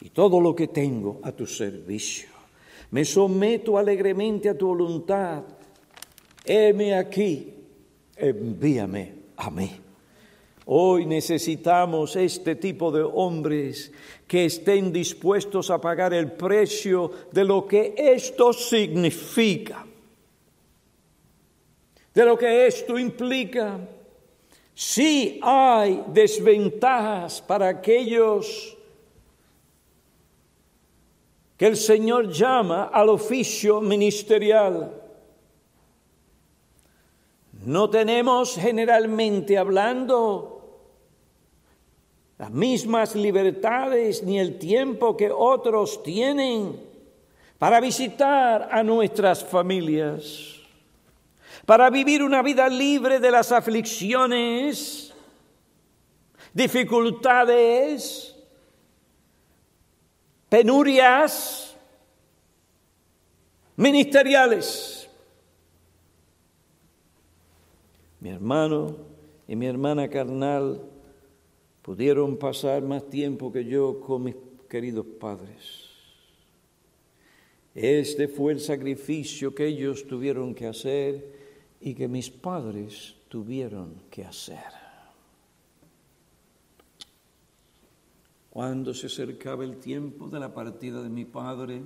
[0.00, 2.28] y todo lo que tengo a tu servicio.
[2.90, 5.44] Me someto alegremente a tu voluntad.
[6.44, 7.54] Heme aquí,
[8.16, 9.86] envíame a mí.
[10.66, 13.92] Hoy necesitamos este tipo de hombres
[14.26, 19.87] que estén dispuestos a pagar el precio de lo que esto significa,
[22.12, 23.79] de lo que esto implica
[24.79, 28.76] Sí hay desventajas para aquellos
[31.57, 35.02] que el Señor llama al oficio ministerial.
[37.64, 40.56] No tenemos generalmente hablando
[42.38, 46.81] las mismas libertades ni el tiempo que otros tienen
[47.59, 50.57] para visitar a nuestras familias
[51.66, 55.12] para vivir una vida libre de las aflicciones,
[56.55, 58.37] dificultades,
[60.49, 61.77] penurias
[63.75, 65.11] ministeriales.
[68.20, 68.96] Mi hermano
[69.49, 70.81] y mi hermana carnal
[71.87, 74.35] pudieron pasar más tiempo que yo con mis
[74.68, 75.85] queridos padres.
[77.77, 81.33] Este fue el sacrificio que ellos tuvieron que hacer
[81.81, 84.64] y que mis padres tuvieron que hacer.
[88.51, 91.83] Cuando se acercaba el tiempo de la partida de mi padre,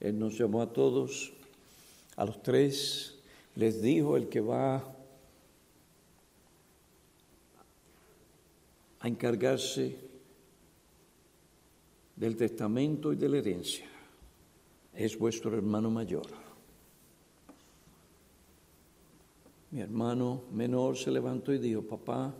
[0.00, 1.32] él nos llamó a todos,
[2.14, 3.18] a los tres,
[3.54, 4.93] les dijo el que va
[9.04, 9.98] a encargarse
[12.16, 13.84] del testamento y de la herencia
[14.94, 16.26] es vuestro hermano mayor.
[19.72, 22.34] Mi hermano menor se levantó y dijo, papá,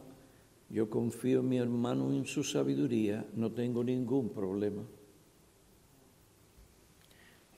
[0.70, 4.84] yo confío en mi hermano en su sabiduría, no tengo ningún problema.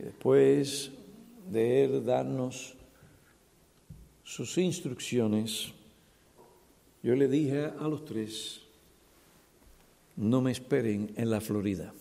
[0.00, 0.90] Y después
[1.48, 2.74] de él darnos
[4.24, 5.72] sus instrucciones,
[7.04, 8.65] yo le dije a los tres,
[10.16, 11.92] no me esperen en la Florida.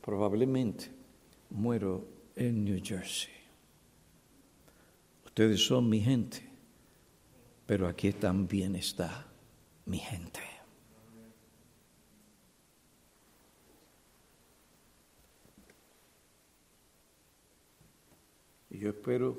[0.00, 0.90] Probablemente
[1.50, 3.32] muero en New Jersey.
[5.24, 6.42] Ustedes son mi gente,
[7.66, 9.26] pero aquí también está
[9.86, 10.40] mi gente.
[18.70, 19.36] Y yo espero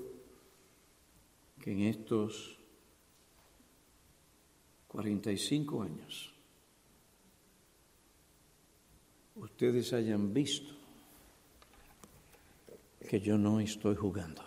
[1.62, 2.59] que en estos
[4.90, 6.34] 45 años
[9.40, 10.74] ustedes hayan visto
[13.08, 14.42] que yo no estoy jugando.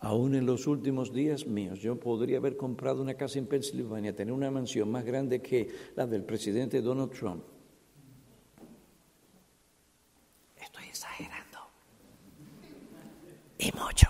[0.00, 4.32] Aún en los últimos días míos, yo podría haber comprado una casa en Pensilvania, tener
[4.32, 7.44] una mansión más grande que la del presidente Donald Trump.
[10.56, 11.58] Estoy exagerando.
[13.58, 14.08] Y mucho.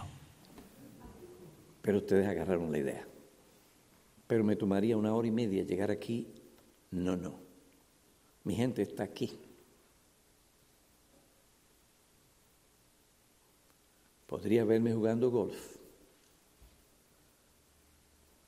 [1.83, 3.10] Pero ustedes agarraron la idea.
[4.31, 6.29] Pero me tomaría una hora y media llegar aquí.
[6.93, 7.35] No, no.
[8.45, 9.37] Mi gente está aquí.
[14.29, 15.59] Podría verme jugando golf.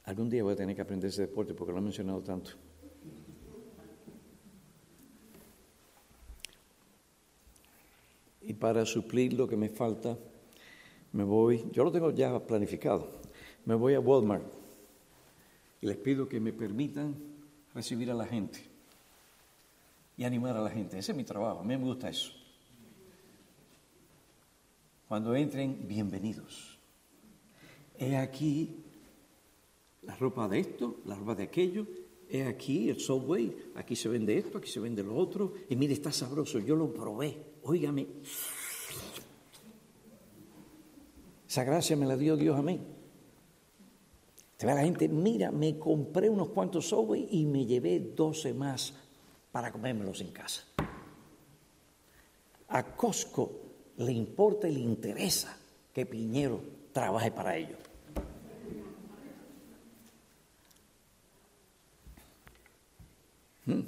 [0.05, 2.53] Algún día voy a tener que aprender ese deporte porque lo he mencionado tanto.
[8.43, 10.16] Y para suplir lo que me falta,
[11.11, 13.09] me voy, yo lo tengo ya planificado,
[13.64, 14.61] me voy a Walmart
[15.83, 17.14] y les pido que me permitan
[17.74, 18.61] recibir a la gente
[20.16, 20.97] y animar a la gente.
[20.97, 22.33] Ese es mi trabajo, a mí me gusta eso.
[25.09, 26.78] Cuando entren, bienvenidos.
[27.99, 28.76] He aquí
[30.03, 31.87] la ropa de esto, la ropa de aquello,
[32.30, 35.93] he aquí el Subway, aquí se vende esto, aquí se vende lo otro, y mire,
[35.95, 38.07] está sabroso, yo lo probé, óigame.
[41.49, 42.80] Esa gracia me la dio Dios a mí.
[44.62, 48.94] Te ve la gente, mira, me compré unos cuantos Subway y me llevé 12 más
[49.50, 50.62] para comérmelos en casa.
[52.68, 53.50] A Costco
[53.96, 55.58] le importa y le interesa
[55.92, 57.80] que Piñero trabaje para ellos.
[63.66, 63.82] Hmm.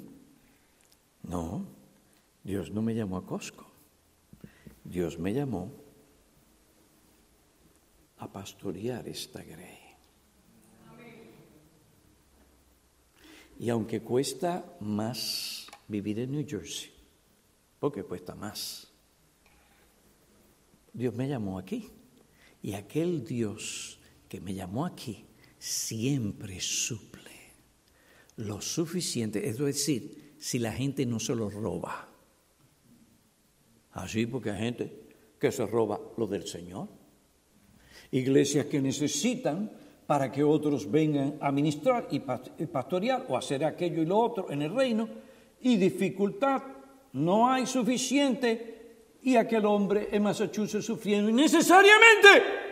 [1.23, 1.65] No,
[2.43, 3.65] Dios no me llamó a Costco.
[4.83, 5.71] Dios me llamó
[8.17, 9.84] a pastorear esta grey.
[13.59, 16.91] Y aunque cuesta más vivir en New Jersey,
[17.79, 18.87] porque cuesta más,
[20.93, 21.89] Dios me llamó aquí.
[22.61, 25.25] Y aquel Dios que me llamó aquí
[25.59, 27.31] siempre suple
[28.37, 32.09] lo suficiente, es decir, si la gente no se lo roba.
[33.91, 35.07] Así porque hay gente
[35.39, 36.89] que se roba lo del Señor.
[38.11, 39.71] Iglesias que necesitan
[40.07, 44.61] para que otros vengan a ministrar y pastorear o hacer aquello y lo otro en
[44.61, 45.07] el reino.
[45.61, 46.61] Y dificultad,
[47.13, 48.73] no hay suficiente.
[49.23, 52.65] Y aquel hombre en Massachusetts sufriendo innecesariamente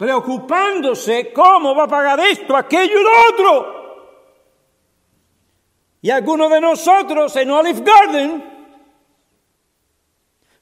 [0.00, 3.80] preocupándose cómo va a pagar esto, aquello y lo otro.
[6.00, 8.44] Y algunos de nosotros en Olive Garden,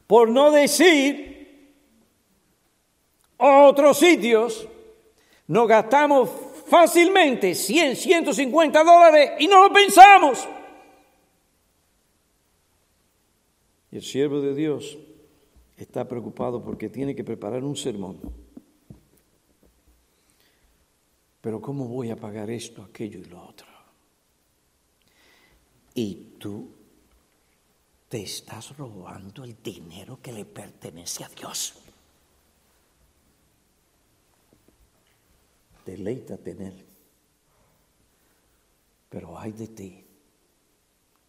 [0.08, 1.37] por no decir
[3.38, 4.68] otros sitios,
[5.46, 6.30] nos gastamos
[6.66, 10.46] fácilmente 100, 150 dólares y no lo pensamos.
[13.90, 14.98] Y el siervo de Dios
[15.76, 18.20] está preocupado porque tiene que preparar un sermón
[21.40, 23.66] pero ¿cómo voy a pagar esto, aquello y lo otro?
[25.94, 26.68] Y tú
[28.08, 31.74] te estás robando el dinero que le pertenece a Dios.
[35.88, 36.86] Deleítate en Él.
[39.08, 40.04] Pero hay de ti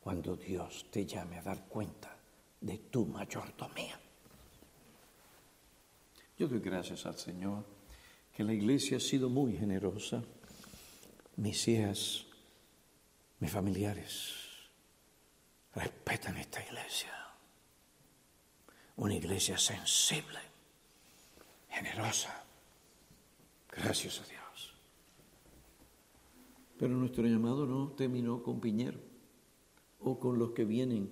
[0.02, 2.14] cuando Dios te llame a dar cuenta
[2.60, 3.98] de tu mayordomía.
[6.38, 7.64] Yo doy gracias al Señor
[8.36, 10.22] que la iglesia ha sido muy generosa.
[11.38, 12.26] Mis hijas,
[13.40, 14.34] mis familiares,
[15.74, 17.14] respetan esta iglesia.
[18.98, 20.42] Una iglesia sensible,
[21.70, 22.44] generosa.
[23.72, 24.49] Gracias a Dios.
[26.80, 29.00] Pero nuestro llamado no terminó con Piñero
[30.00, 31.10] o con los que vienen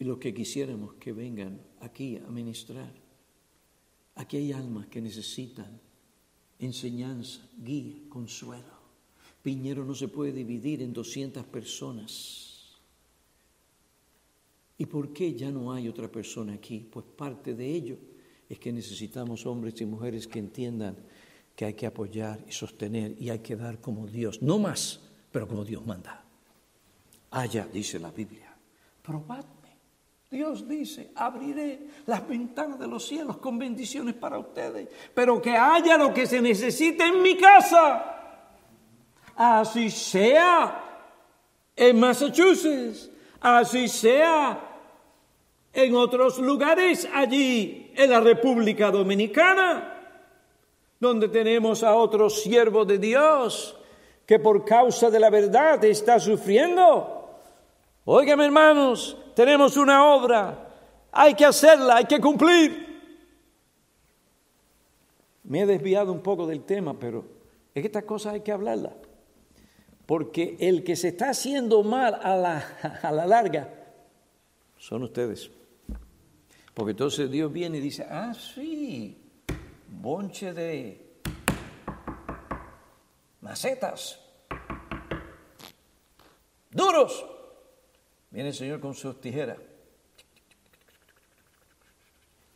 [0.00, 2.92] y los que quisiéramos que vengan aquí a ministrar.
[4.16, 5.80] Aquí hay almas que necesitan
[6.58, 8.82] enseñanza, guía, consuelo.
[9.44, 12.78] Piñero no se puede dividir en 200 personas.
[14.76, 16.80] ¿Y por qué ya no hay otra persona aquí?
[16.90, 17.96] Pues parte de ello
[18.48, 20.96] es que necesitamos hombres y mujeres que entiendan
[21.54, 25.00] que hay que apoyar y sostener y hay que dar como Dios, no más,
[25.30, 26.24] pero como Dios manda.
[27.30, 28.54] Allá dice la Biblia,
[29.02, 29.44] probad
[30.32, 35.98] Dios dice, abriré las ventanas de los cielos con bendiciones para ustedes, pero que haya
[35.98, 38.40] lo que se necesite en mi casa.
[39.36, 41.02] Así sea
[41.76, 43.10] en Massachusetts,
[43.42, 44.58] así sea
[45.70, 49.91] en otros lugares allí en la República Dominicana,
[51.02, 53.76] donde tenemos a otro siervo de Dios
[54.24, 57.40] que por causa de la verdad está sufriendo.
[58.04, 60.68] Oigan hermanos, tenemos una obra,
[61.10, 63.02] hay que hacerla, hay que cumplir.
[65.42, 67.24] Me he desviado un poco del tema, pero
[67.74, 68.92] es que estas cosas hay que hablarlas.
[70.06, 73.74] Porque el que se está haciendo mal a la, a la larga
[74.78, 75.50] son ustedes.
[76.72, 79.21] Porque entonces Dios viene y dice, ah, sí,
[79.92, 81.20] bonche de
[83.40, 84.18] macetas,
[86.70, 87.26] duros.
[88.30, 89.58] Viene el Señor con sus tijeras.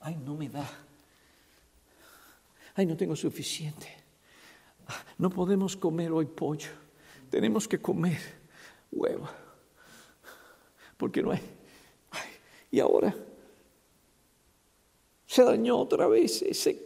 [0.01, 0.69] Ay, no me da,
[2.77, 3.93] ay, no tengo suficiente,
[5.19, 6.71] no podemos comer hoy pollo,
[7.29, 8.21] tenemos que comer
[8.93, 9.29] huevo,
[10.97, 11.41] porque no hay,
[12.71, 13.15] y ahora
[15.27, 16.86] se dañó otra vez ese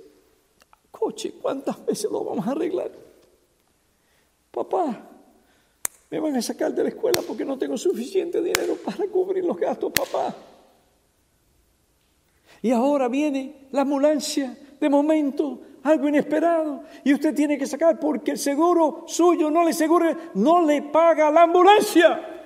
[0.90, 2.90] coche, ¿cuántas veces lo vamos a arreglar?
[4.50, 5.08] Papá,
[6.10, 9.56] me van a sacar de la escuela porque no tengo suficiente dinero para cubrir los
[9.56, 10.34] gastos, papá.
[12.62, 18.32] Y ahora viene la ambulancia, de momento, algo inesperado, y usted tiene que sacar porque
[18.32, 22.38] el seguro suyo no le seguro, no le paga la ambulancia.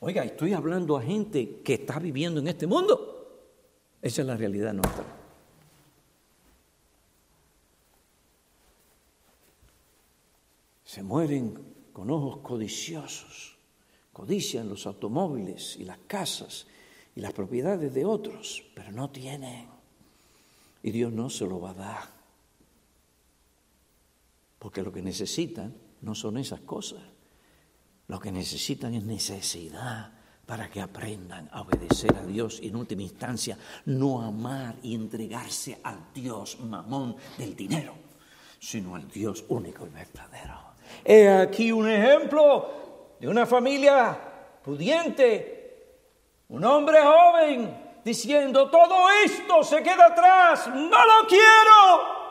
[0.00, 3.14] Oiga, estoy hablando a gente que está viviendo en este mundo.
[4.00, 5.23] Esa es la realidad nuestra.
[10.94, 11.58] Se mueren
[11.92, 13.58] con ojos codiciosos,
[14.12, 16.68] codician los automóviles y las casas
[17.16, 19.66] y las propiedades de otros, pero no tienen.
[20.84, 22.08] Y Dios no se lo va a dar.
[24.60, 27.02] Porque lo que necesitan no son esas cosas.
[28.06, 30.12] Lo que necesitan es necesidad
[30.46, 35.80] para que aprendan a obedecer a Dios y en última instancia no amar y entregarse
[35.82, 37.96] al Dios mamón del dinero,
[38.60, 40.73] sino al Dios único y verdadero.
[41.04, 42.70] He aquí un ejemplo
[43.18, 44.18] de una familia
[44.62, 45.94] pudiente,
[46.48, 52.24] un hombre joven diciendo, todo esto se queda atrás, no lo quiero.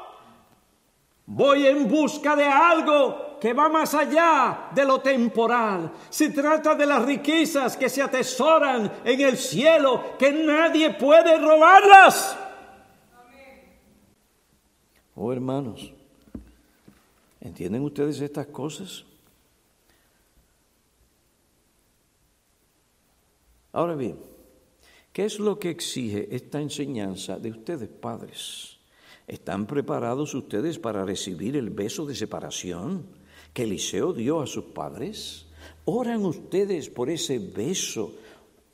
[1.26, 5.92] Voy en busca de algo que va más allá de lo temporal.
[6.10, 12.38] Se trata de las riquezas que se atesoran en el cielo, que nadie puede robarlas.
[15.16, 15.94] Oh hermanos,
[17.44, 19.04] ¿Entienden ustedes estas cosas?
[23.74, 24.18] Ahora bien,
[25.12, 28.80] ¿qué es lo que exige esta enseñanza de ustedes, padres?
[29.28, 33.08] ¿Están preparados ustedes para recibir el beso de separación
[33.54, 35.48] que Eliseo dio a sus padres?
[35.84, 38.14] ¿Oran ustedes por ese beso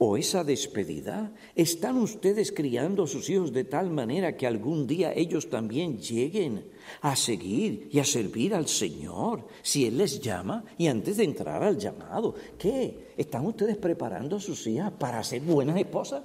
[0.01, 1.31] o esa despedida?
[1.53, 6.71] ¿Están ustedes criando a sus hijos de tal manera que algún día ellos también lleguen
[7.01, 11.61] a seguir y a servir al Señor si Él les llama y antes de entrar
[11.61, 12.33] al llamado?
[12.57, 13.13] ¿Qué?
[13.17, 16.23] ¿Están ustedes preparando a sus hijas para ser buenas esposas?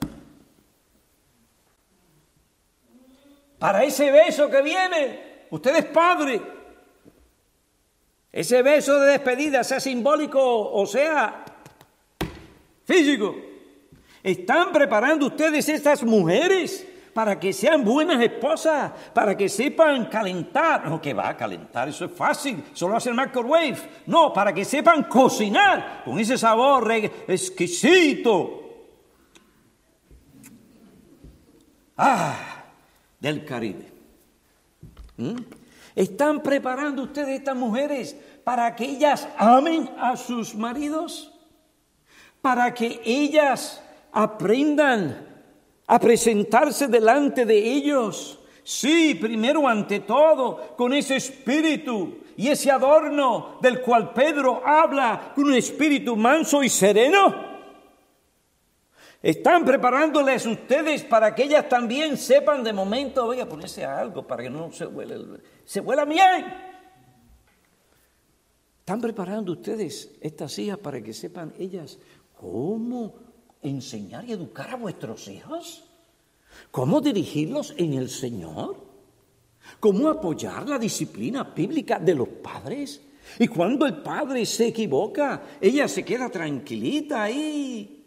[3.58, 6.40] Para ese beso que viene, usted es padre.
[8.30, 11.44] Ese beso de despedida, sea simbólico o sea
[12.84, 13.53] físico.
[14.24, 20.88] ¿Están preparando ustedes estas mujeres para que sean buenas esposas, para que sepan calentar?
[20.88, 23.76] No, que va a calentar, eso es fácil, solo hacer microwave.
[24.06, 26.90] No, para que sepan cocinar con ese sabor
[27.28, 28.62] exquisito.
[31.98, 32.64] Ah,
[33.20, 33.92] del Caribe.
[35.18, 35.36] ¿Mm?
[35.94, 41.30] ¿Están preparando ustedes estas mujeres para que ellas amen a sus maridos?
[42.40, 43.83] Para que ellas
[44.14, 45.34] aprendan
[45.86, 48.38] a presentarse delante de ellos.
[48.62, 55.44] Sí, primero ante todo, con ese espíritu y ese adorno del cual Pedro habla, con
[55.44, 57.52] un espíritu manso y sereno.
[59.22, 64.42] Están preparándoles ustedes para que ellas también sepan de momento, voy a ponerse algo para
[64.42, 66.74] que no se huele, se huela bien.
[68.80, 71.98] Están preparando ustedes estas hijas para que sepan ellas
[72.34, 73.14] cómo
[73.64, 75.84] enseñar y educar a vuestros hijos?
[76.70, 78.76] ¿Cómo dirigirlos en el Señor?
[79.80, 83.00] ¿Cómo apoyar la disciplina bíblica de los padres?
[83.38, 88.04] Y cuando el padre se equivoca, ella se queda tranquilita ahí.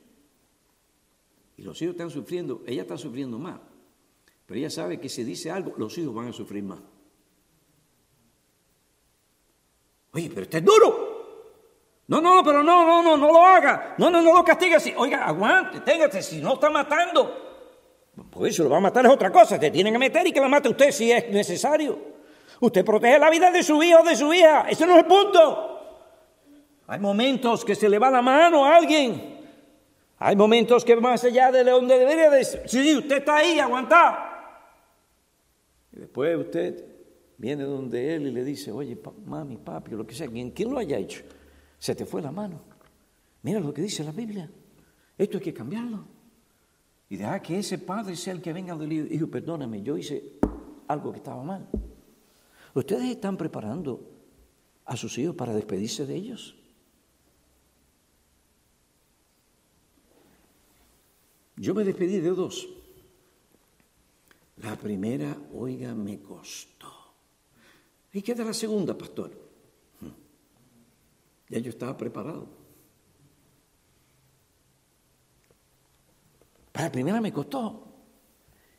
[1.57, 3.59] Y los hijos están sufriendo, ella está sufriendo más.
[4.45, 6.79] Pero ella sabe que si dice algo, los hijos van a sufrir más.
[10.13, 11.06] Oye, pero este es duro.
[12.07, 13.95] No, no, pero no, no, no, no lo haga.
[13.97, 14.93] No, no, no lo castigue así.
[14.95, 17.47] Oiga, aguante, téngate, si no está matando.
[18.31, 19.59] Pues si lo va a matar es otra cosa.
[19.59, 21.99] Te tienen que meter y que la mate usted si es necesario.
[22.61, 24.67] Usted protege la vida de su hijo o de su hija.
[24.69, 25.73] Ese no es el punto.
[26.87, 29.37] Hay momentos que se le va la mano a alguien.
[30.19, 34.17] Hay momentos que más allá de donde debería decir, sí, usted está ahí, aguantado.
[35.91, 36.85] Y después usted
[37.37, 40.79] viene donde él y le dice, oye, mami, papi, lo que sea, quien, quien lo
[40.79, 41.23] haya hecho.
[41.79, 42.61] Se te fue la mano.
[43.43, 44.49] Mira lo que dice la Biblia.
[45.17, 46.05] Esto hay que cambiarlo.
[47.09, 49.11] Y deja que ese padre sea el que venga del.
[49.13, 50.39] Hijo, perdóname, yo hice
[50.87, 51.67] algo que estaba mal.
[52.73, 54.11] ¿Ustedes están preparando
[54.85, 56.55] a sus hijos para despedirse de ellos?
[61.55, 62.67] Yo me despedí de dos.
[64.57, 66.91] La primera, oiga, me costó.
[68.13, 69.46] ¿Y qué de la segunda, pastor?
[71.49, 72.47] Ya yo estaba preparado.
[76.71, 77.83] Para la primera me costó.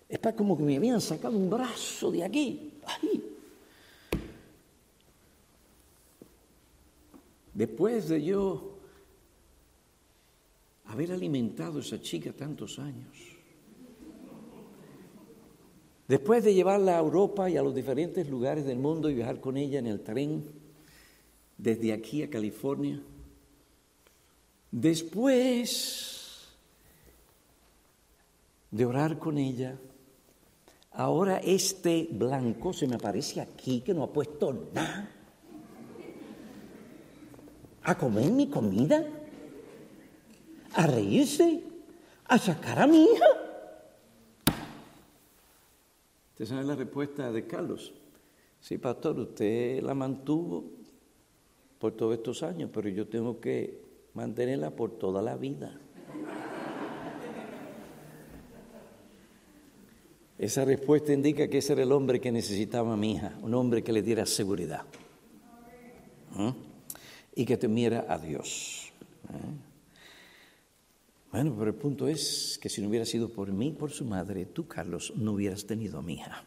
[0.08, 2.80] Es para como que me habían sacado un brazo de aquí.
[7.52, 8.78] Después de yo
[10.86, 13.16] haber alimentado a esa chica tantos años,
[16.06, 19.56] después de llevarla a Europa y a los diferentes lugares del mundo y viajar con
[19.56, 20.57] ella en el tren,
[21.58, 23.02] desde aquí a California,
[24.70, 26.48] después
[28.70, 29.76] de orar con ella,
[30.92, 35.10] ahora este blanco se me aparece aquí que no ha puesto nada
[37.82, 39.04] a comer mi comida,
[40.74, 41.62] a reírse,
[42.26, 43.26] a sacar a mi hija.
[46.32, 47.94] ¿Usted sabe la respuesta de Carlos?
[48.60, 50.77] Sí, pastor, usted la mantuvo
[51.78, 53.80] por todos estos años, pero yo tengo que
[54.14, 55.78] mantenerla por toda la vida.
[60.38, 63.82] Esa respuesta indica que ese era el hombre que necesitaba a mi hija, un hombre
[63.82, 64.82] que le diera seguridad.
[66.34, 66.68] ¿Mm?
[67.38, 68.90] y que temiera a Dios.
[69.30, 69.36] ¿eh?
[71.30, 74.46] Bueno, pero el punto es que si no hubiera sido por mí, por su madre,
[74.46, 76.44] tú, Carlos, no hubieras tenido a mi hija.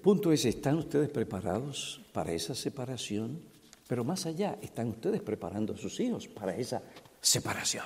[0.00, 3.40] Punto es, ¿están ustedes preparados para esa separación?
[3.86, 6.82] Pero más allá, ¿están ustedes preparando a sus hijos para esa
[7.20, 7.84] separación?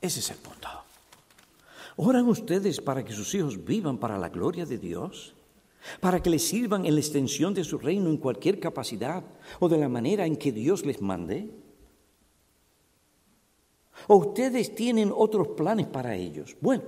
[0.00, 0.68] Ese es el punto.
[1.96, 5.34] ¿Oran ustedes para que sus hijos vivan para la gloria de Dios?
[6.00, 9.24] para que les sirvan en la extensión de su reino en cualquier capacidad
[9.58, 11.50] o de la manera en que Dios les mande?
[14.06, 16.56] ¿O ustedes tienen otros planes para ellos?
[16.60, 16.82] Bueno,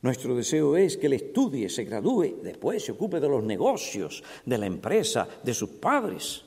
[0.00, 4.58] nuestro deseo es que él estudie, se gradúe, después se ocupe de los negocios, de
[4.58, 6.44] la empresa, de sus padres.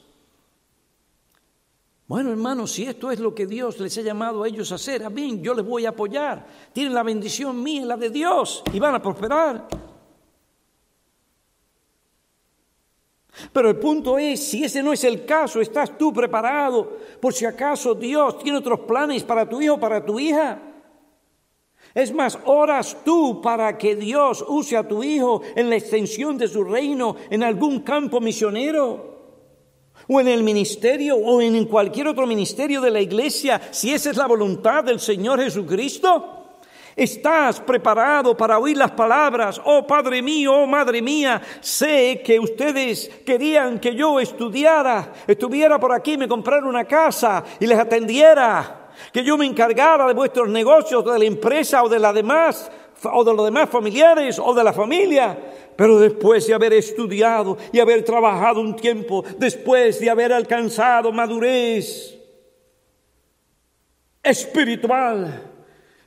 [2.07, 5.03] Bueno, hermanos, si esto es lo que Dios les ha llamado a ellos a hacer,
[5.03, 6.45] a mí yo les voy a apoyar.
[6.73, 9.67] Tienen la bendición mía la de Dios y van a prosperar.
[13.53, 17.45] Pero el punto es, si ese no es el caso, ¿estás tú preparado por si
[17.45, 20.70] acaso Dios tiene otros planes para tu hijo para tu hija?
[21.93, 26.47] Es más, oras tú para que Dios use a tu hijo en la extensión de
[26.47, 29.11] su reino en algún campo misionero
[30.07, 34.17] o en el ministerio o en cualquier otro ministerio de la iglesia, si esa es
[34.17, 36.37] la voluntad del Señor Jesucristo.
[36.95, 39.61] ¿Estás preparado para oír las palabras?
[39.63, 45.93] Oh Padre mío, oh Madre mía, sé que ustedes querían que yo estudiara, estuviera por
[45.93, 48.80] aquí, me comprara una casa y les atendiera,
[49.11, 52.71] que yo me encargara de vuestros negocios, de la empresa o de la demás,
[53.03, 55.37] o de los demás familiares o de la familia.
[55.75, 62.17] Pero después de haber estudiado y haber trabajado un tiempo, después de haber alcanzado madurez
[64.23, 65.49] espiritual,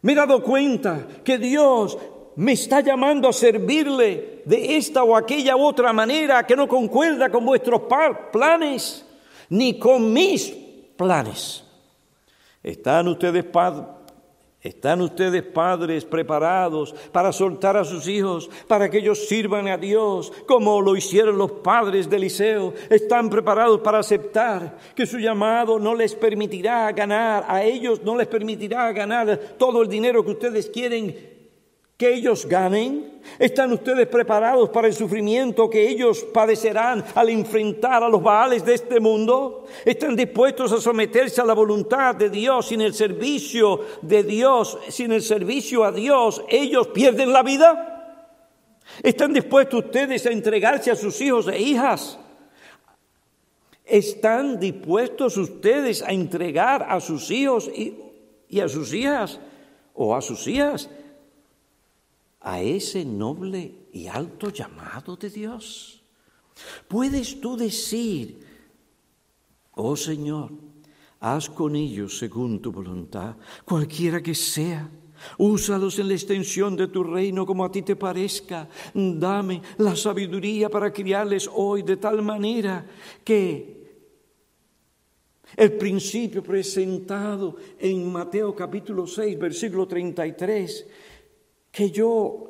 [0.03, 1.99] me he dado cuenta que Dios
[2.37, 7.45] me está llamando a servirle de esta o aquella otra manera que no concuerda con
[7.45, 7.83] vuestros
[8.33, 9.05] planes
[9.49, 10.55] ni con mis
[10.97, 11.64] planes.
[12.65, 13.45] ¿Están ustedes
[14.65, 20.33] ¿Están ustedes padres preparados para soltar a sus hijos, para que ellos sirvan a Dios
[20.49, 22.73] como lo hicieron los padres de Eliseo?
[22.89, 28.27] ¿Están preparados para aceptar que su llamado no les permitirá ganar, a ellos no les
[28.27, 31.34] permitirá ganar todo el dinero que ustedes quieren
[32.05, 33.15] que ellos ganen?
[33.39, 38.75] ¿Están ustedes preparados para el sufrimiento que ellos padecerán al enfrentar a los baales de
[38.75, 39.65] este mundo?
[39.87, 45.13] ¿Están dispuestos a someterse a la voluntad de Dios sin el servicio de Dios, sin
[45.13, 48.21] el servicio a Dios, ellos pierden la vida?
[49.03, 52.19] ¿Están dispuestos ustedes a entregarse a sus hijos e hijas?
[53.87, 57.95] ¿Están dispuestos ustedes a entregar a sus hijos y,
[58.51, 59.41] y a sus hijas
[59.95, 60.91] o a sus hijas
[62.45, 66.03] a ese noble y alto llamado de Dios?
[66.87, 68.47] ¿Puedes tú decir,
[69.73, 70.53] oh Señor,
[71.21, 74.89] haz con ellos según tu voluntad, cualquiera que sea?
[75.39, 78.69] Úsalos en la extensión de tu reino como a ti te parezca.
[78.93, 82.85] Dame la sabiduría para criarles hoy de tal manera
[83.25, 83.85] que
[85.57, 90.87] el principio presentado en Mateo capítulo 6, versículo 33,
[91.75, 92.45] que yo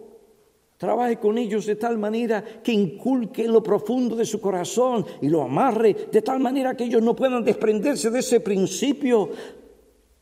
[0.77, 5.29] trabaje con ellos de tal manera que inculque en lo profundo de su corazón y
[5.29, 9.31] lo amarre de tal manera que ellos no puedan desprenderse de ese principio.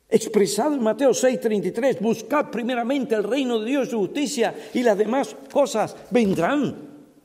[0.09, 4.97] expresado en Mateo 6:33, buscad primeramente el reino de Dios y su justicia y las
[4.97, 6.77] demás cosas vendrán,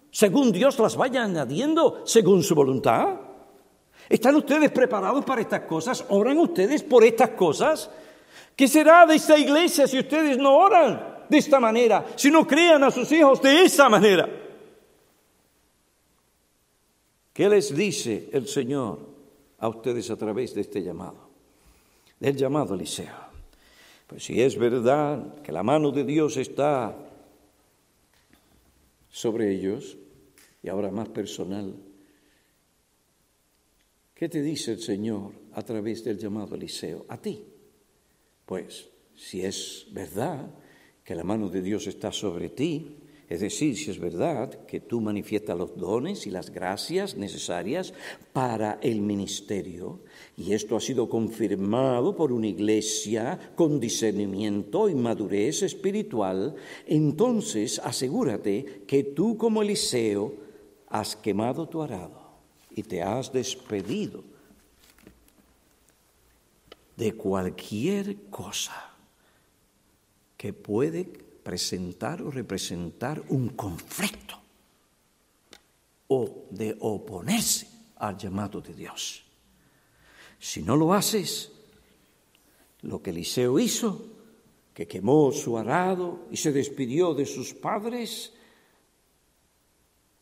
[0.10, 3.20] según Dios las vaya añadiendo, según su voluntad.
[4.10, 6.04] ¿Están ustedes preparados para estas cosas?
[6.10, 7.92] ¿Oran ustedes por estas cosas?
[8.56, 12.84] ¿Qué será de esta iglesia si ustedes no oran de esta manera, si no crean
[12.84, 14.30] a sus hijos de esa manera?
[17.34, 19.00] ¿Qué les dice el Señor
[19.60, 21.30] a ustedes a través de este llamado?
[22.20, 23.28] Del llamado Eliseo.
[24.08, 26.96] Pues si es verdad que la mano de Dios está
[29.10, 29.98] sobre ellos,
[30.64, 31.76] y ahora más personal,
[34.18, 37.06] ¿Qué te dice el Señor a través del llamado Eliseo?
[37.08, 37.46] A ti.
[38.48, 40.50] Pues si es verdad
[41.08, 42.98] que la mano de Dios está sobre ti,
[43.30, 47.94] es decir, si es verdad que tú manifiestas los dones y las gracias necesarias
[48.34, 50.02] para el ministerio,
[50.36, 56.56] y esto ha sido confirmado por una iglesia con discernimiento y madurez espiritual,
[56.86, 60.34] entonces asegúrate que tú como Eliseo
[60.90, 62.20] has quemado tu arado
[62.76, 64.26] y te has despedido
[66.98, 68.97] de cualquier cosa
[70.38, 74.38] que puede presentar o representar un conflicto
[76.08, 77.68] o de oponerse
[77.98, 79.26] al llamado de Dios.
[80.40, 81.52] Si no lo haces,
[82.82, 84.06] lo que Eliseo hizo,
[84.74, 88.34] que quemó su arado y se despidió de sus padres,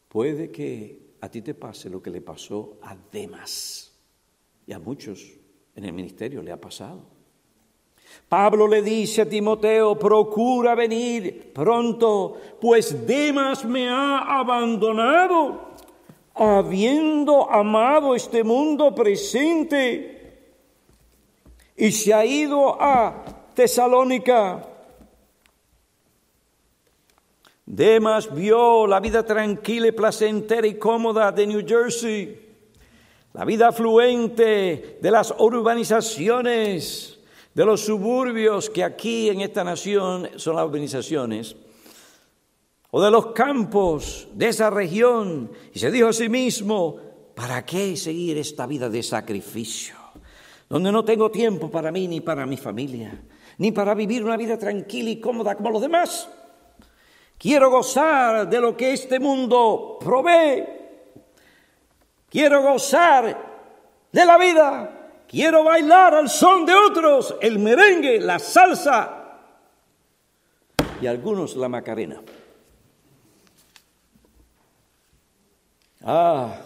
[0.08, 3.92] puede que a ti te pase lo que le pasó a Demas
[4.66, 5.34] y a muchos
[5.76, 7.15] en el ministerio le ha pasado.
[8.28, 15.76] Pablo le dice a Timoteo, procura venir pronto, pues Demas me ha abandonado,
[16.34, 20.16] habiendo amado este mundo presente,
[21.78, 24.70] y se ha ido a Tesalónica.
[27.66, 32.40] Demas vio la vida tranquila y placentera y cómoda de New Jersey,
[33.34, 37.20] la vida afluente de las urbanizaciones,
[37.56, 41.56] de los suburbios que aquí en esta nación son las urbanizaciones,
[42.92, 46.98] o de los campos de esa región, y se dijo a sí mismo,
[47.34, 49.96] ¿para qué seguir esta vida de sacrificio?
[50.70, 53.24] Donde no tengo tiempo para mí ni para mi familia,
[53.58, 56.30] ni para vivir una vida tranquila y cómoda como los demás.
[57.38, 60.64] Quiero gozar de lo que este mundo provee.
[62.30, 64.95] Quiero gozar de la vida.
[65.36, 69.38] Quiero bailar al son de otros, el merengue, la salsa
[71.02, 72.22] y algunos la macarena.
[76.04, 76.58] Ah,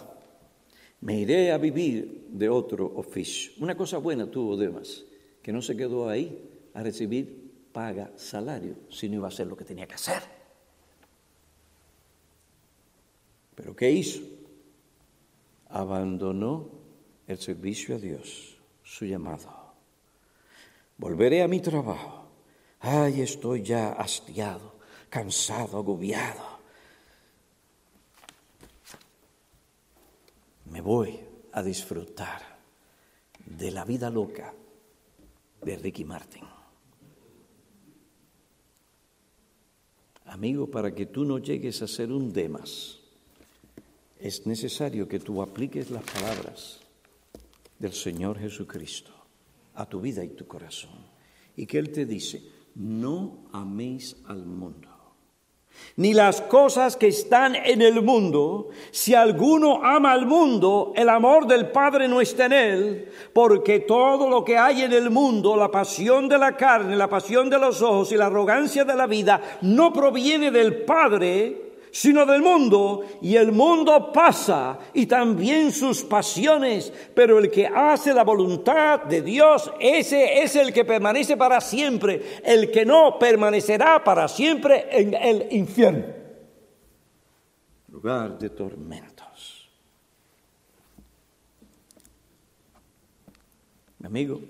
[1.00, 3.50] me iré a vivir de otro oficio.
[3.58, 5.02] Una cosa buena tuvo Demas,
[5.42, 6.40] que no se quedó ahí
[6.72, 10.22] a recibir paga, salario, sino iba a hacer lo que tenía que hacer.
[13.56, 14.22] Pero ¿qué hizo?
[15.70, 16.68] Abandonó
[17.26, 18.49] el servicio a Dios,
[18.90, 19.48] su llamado.
[20.98, 22.26] Volveré a mi trabajo.
[22.80, 24.74] Ay, estoy ya hastiado,
[25.08, 26.58] cansado, agobiado.
[30.70, 31.20] Me voy
[31.52, 32.42] a disfrutar
[33.46, 34.52] de la vida loca
[35.62, 36.44] de Ricky Martin.
[40.26, 42.98] Amigo, para que tú no llegues a ser un Demas,
[44.18, 46.79] es necesario que tú apliques las palabras
[47.80, 49.10] del Señor Jesucristo
[49.74, 51.10] a tu vida y tu corazón.
[51.56, 52.42] Y que Él te dice,
[52.76, 54.88] no améis al mundo,
[55.96, 58.68] ni las cosas que están en el mundo.
[58.90, 64.28] Si alguno ama al mundo, el amor del Padre no está en él, porque todo
[64.28, 67.82] lo que hay en el mundo, la pasión de la carne, la pasión de los
[67.82, 73.36] ojos y la arrogancia de la vida, no proviene del Padre, sino del mundo, y
[73.36, 79.72] el mundo pasa y también sus pasiones, pero el que hace la voluntad de Dios,
[79.80, 85.46] ese es el que permanece para siempre, el que no permanecerá para siempre en el
[85.50, 86.06] infierno,
[87.88, 89.68] lugar de tormentos.
[93.98, 94.40] Mi amigo,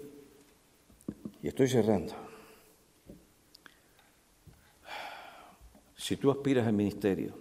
[1.42, 2.29] y estoy cerrando.
[6.10, 7.38] Si tú aspiras al ministerio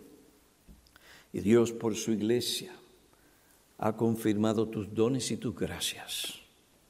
[1.33, 2.71] y Dios por su iglesia
[3.79, 6.35] ha confirmado tus dones y tus gracias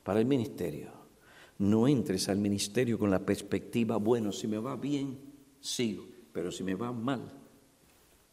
[0.04, 0.92] para el ministerio,
[1.58, 5.20] no entres al ministerio con la perspectiva, bueno, si me va bien,
[5.62, 7.32] sigo, pero si me va mal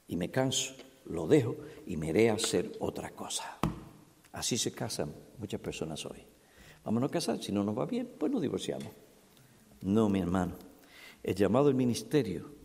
[0.09, 0.75] y me canso,
[1.05, 1.55] lo dejo
[1.87, 3.61] y me iré a hacer otra cosa.
[4.33, 6.19] Así se casan muchas personas hoy.
[6.85, 8.91] vámonos a casar, si no nos va bien, pues nos divorciamos.
[9.83, 10.57] No, mi hermano,
[11.23, 12.56] el llamado al ministerio,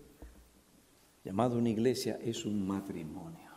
[1.24, 3.52] llamado una iglesia, es un matrimonio.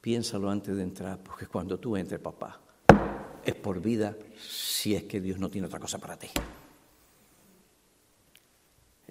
[0.00, 2.60] Piénsalo antes de entrar, porque cuando tú entres, papá,
[3.44, 6.28] es por vida si es que Dios no tiene otra cosa para ti.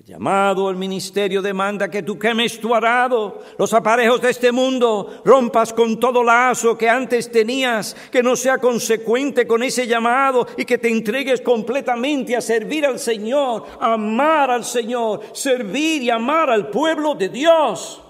[0.01, 5.21] El llamado al ministerio demanda que tú quemes tu arado, los aparejos de este mundo,
[5.23, 10.65] rompas con todo lazo que antes tenías, que no sea consecuente con ese llamado y
[10.65, 16.71] que te entregues completamente a servir al Señor, amar al Señor, servir y amar al
[16.71, 18.01] pueblo de Dios.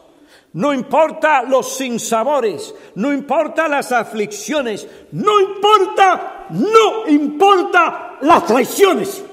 [0.54, 9.26] No importa los sinsabores, no importa las aflicciones, no importa, no importa las traiciones.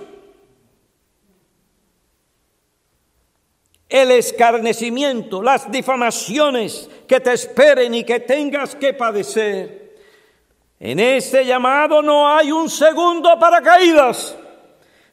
[3.89, 9.97] El escarnecimiento, las difamaciones que te esperen y que tengas que padecer.
[10.79, 14.37] En este llamado no hay un segundo para caídas.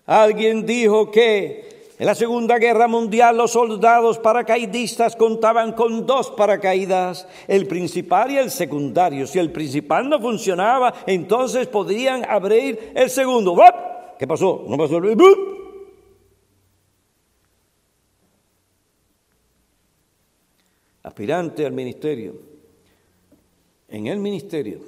[0.06, 7.26] Alguien dijo que en la Segunda Guerra Mundial los soldados paracaidistas contaban con dos paracaídas,
[7.48, 9.26] el principal y el secundario.
[9.26, 13.56] Si el principal no funcionaba, entonces podían abrir el segundo.
[14.20, 14.66] ¿Qué pasó?
[14.68, 15.55] ¿No pasó el...
[21.06, 22.34] Aspirante al ministerio.
[23.88, 24.82] En el ministerio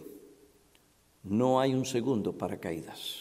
[1.21, 3.19] no hay un segundo paracaídas.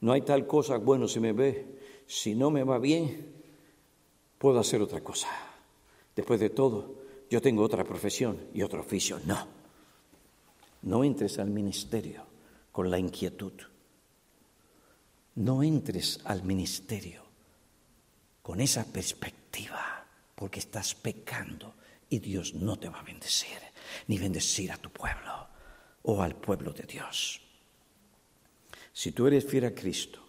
[0.00, 1.66] No hay tal cosa, bueno, si me ve
[2.06, 3.30] si no me va bien,
[4.38, 5.28] puedo hacer otra cosa.
[6.16, 6.94] Después de todo,
[7.28, 9.20] yo tengo otra profesión y otro oficio.
[9.26, 9.46] No,
[10.80, 12.22] no entres al ministerio
[12.72, 13.52] con la inquietud.
[15.34, 17.22] No entres al ministerio
[18.40, 21.74] con esa perspectiva, porque estás pecando
[22.10, 23.58] y Dios no te va a bendecir,
[24.06, 25.48] ni bendecir a tu pueblo
[26.02, 27.40] o al pueblo de Dios.
[28.92, 30.24] Si tú eres fiel a Cristo,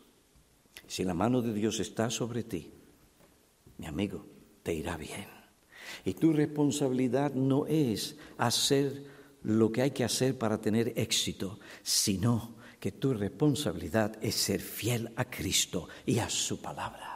[0.88, 2.72] si la mano de Dios está sobre ti,
[3.78, 4.26] mi amigo,
[4.64, 5.28] te irá bien.
[6.06, 9.06] Y tu responsabilidad no es hacer
[9.44, 15.12] lo que hay que hacer para tener éxito, sino que tu responsabilidad es ser fiel
[15.16, 17.09] a Cristo y a su palabra.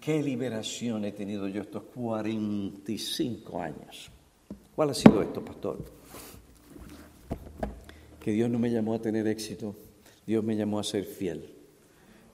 [0.00, 4.10] Qué liberación he tenido yo estos 45 años.
[4.74, 5.84] ¿Cuál ha sido esto, pastor?
[8.20, 9.74] Que Dios no me llamó a tener éxito,
[10.26, 11.50] Dios me llamó a ser fiel.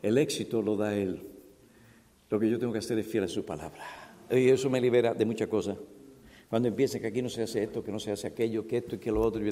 [0.02, 1.22] El éxito lo da Él.
[2.28, 3.82] Lo que yo tengo que hacer es fiel a su palabra.
[4.30, 5.78] Y eso me libera de muchas cosas.
[6.50, 8.96] Cuando empieza que aquí no se hace esto, que no se hace aquello, que esto
[8.96, 9.42] y que lo otro,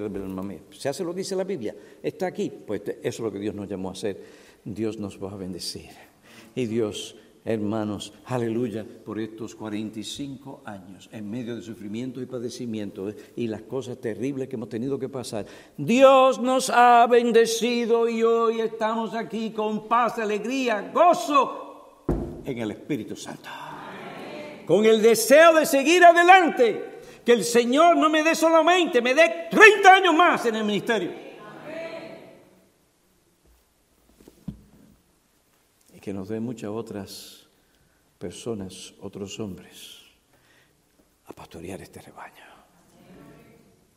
[0.71, 3.55] se hace lo que dice la Biblia, está aquí, pues eso es lo que Dios
[3.55, 4.21] nos llamó a hacer.
[4.65, 5.91] Dios nos va a bendecir.
[6.55, 13.17] Y Dios hermanos, aleluya, por estos 45 años, en medio de sufrimiento y padecimiento eh,
[13.37, 15.47] y las cosas terribles que hemos tenido que pasar.
[15.77, 22.05] Dios nos ha bendecido y hoy estamos aquí con paz, alegría, gozo
[22.45, 23.49] en el Espíritu Santo.
[24.67, 29.49] Con el deseo de seguir adelante, que el Señor no me dé solamente, me dé
[29.51, 31.32] 30 años más en el ministerio.
[36.03, 37.47] Que nos dé muchas otras
[38.19, 40.03] personas, otros hombres,
[41.27, 42.45] a pastorear este rebaño.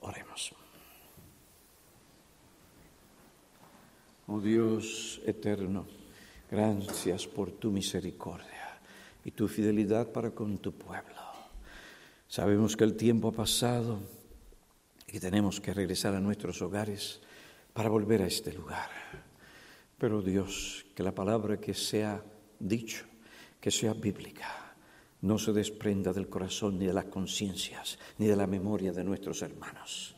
[0.02, 0.54] Oremos.
[4.28, 5.88] Oh Dios eterno,
[6.50, 8.80] gracias por tu misericordia
[9.24, 11.22] y tu fidelidad para con tu pueblo.
[12.28, 14.00] Sabemos que el tiempo ha pasado
[15.08, 17.20] y que tenemos que regresar a nuestros hogares
[17.74, 18.90] para volver a este lugar.
[19.98, 22.24] Pero Dios, que la palabra que sea
[22.60, 23.06] dicho,
[23.60, 24.76] que sea bíblica,
[25.22, 29.42] no se desprenda del corazón ni de las conciencias, ni de la memoria de nuestros
[29.42, 30.16] hermanos.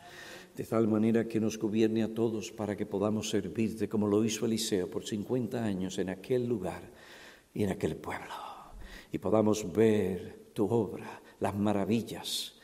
[0.56, 4.46] De tal manera que nos gobierne a todos para que podamos servirte como lo hizo
[4.46, 6.82] Eliseo por 50 años en aquel lugar
[7.54, 8.34] y en aquel pueblo.
[9.12, 12.56] Y podamos ver tu obra, las maravillas,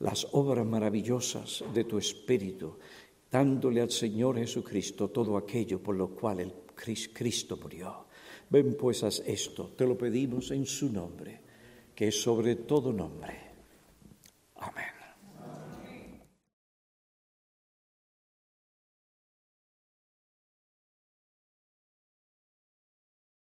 [0.00, 2.78] las obras maravillosas de tu Espíritu
[3.36, 8.06] dándole al Señor Jesucristo todo aquello por lo cual el Cristo murió.
[8.48, 11.40] Ven pues haz esto, te lo pedimos en su nombre,
[11.94, 13.34] que es sobre todo nombre.
[14.56, 14.95] Amén.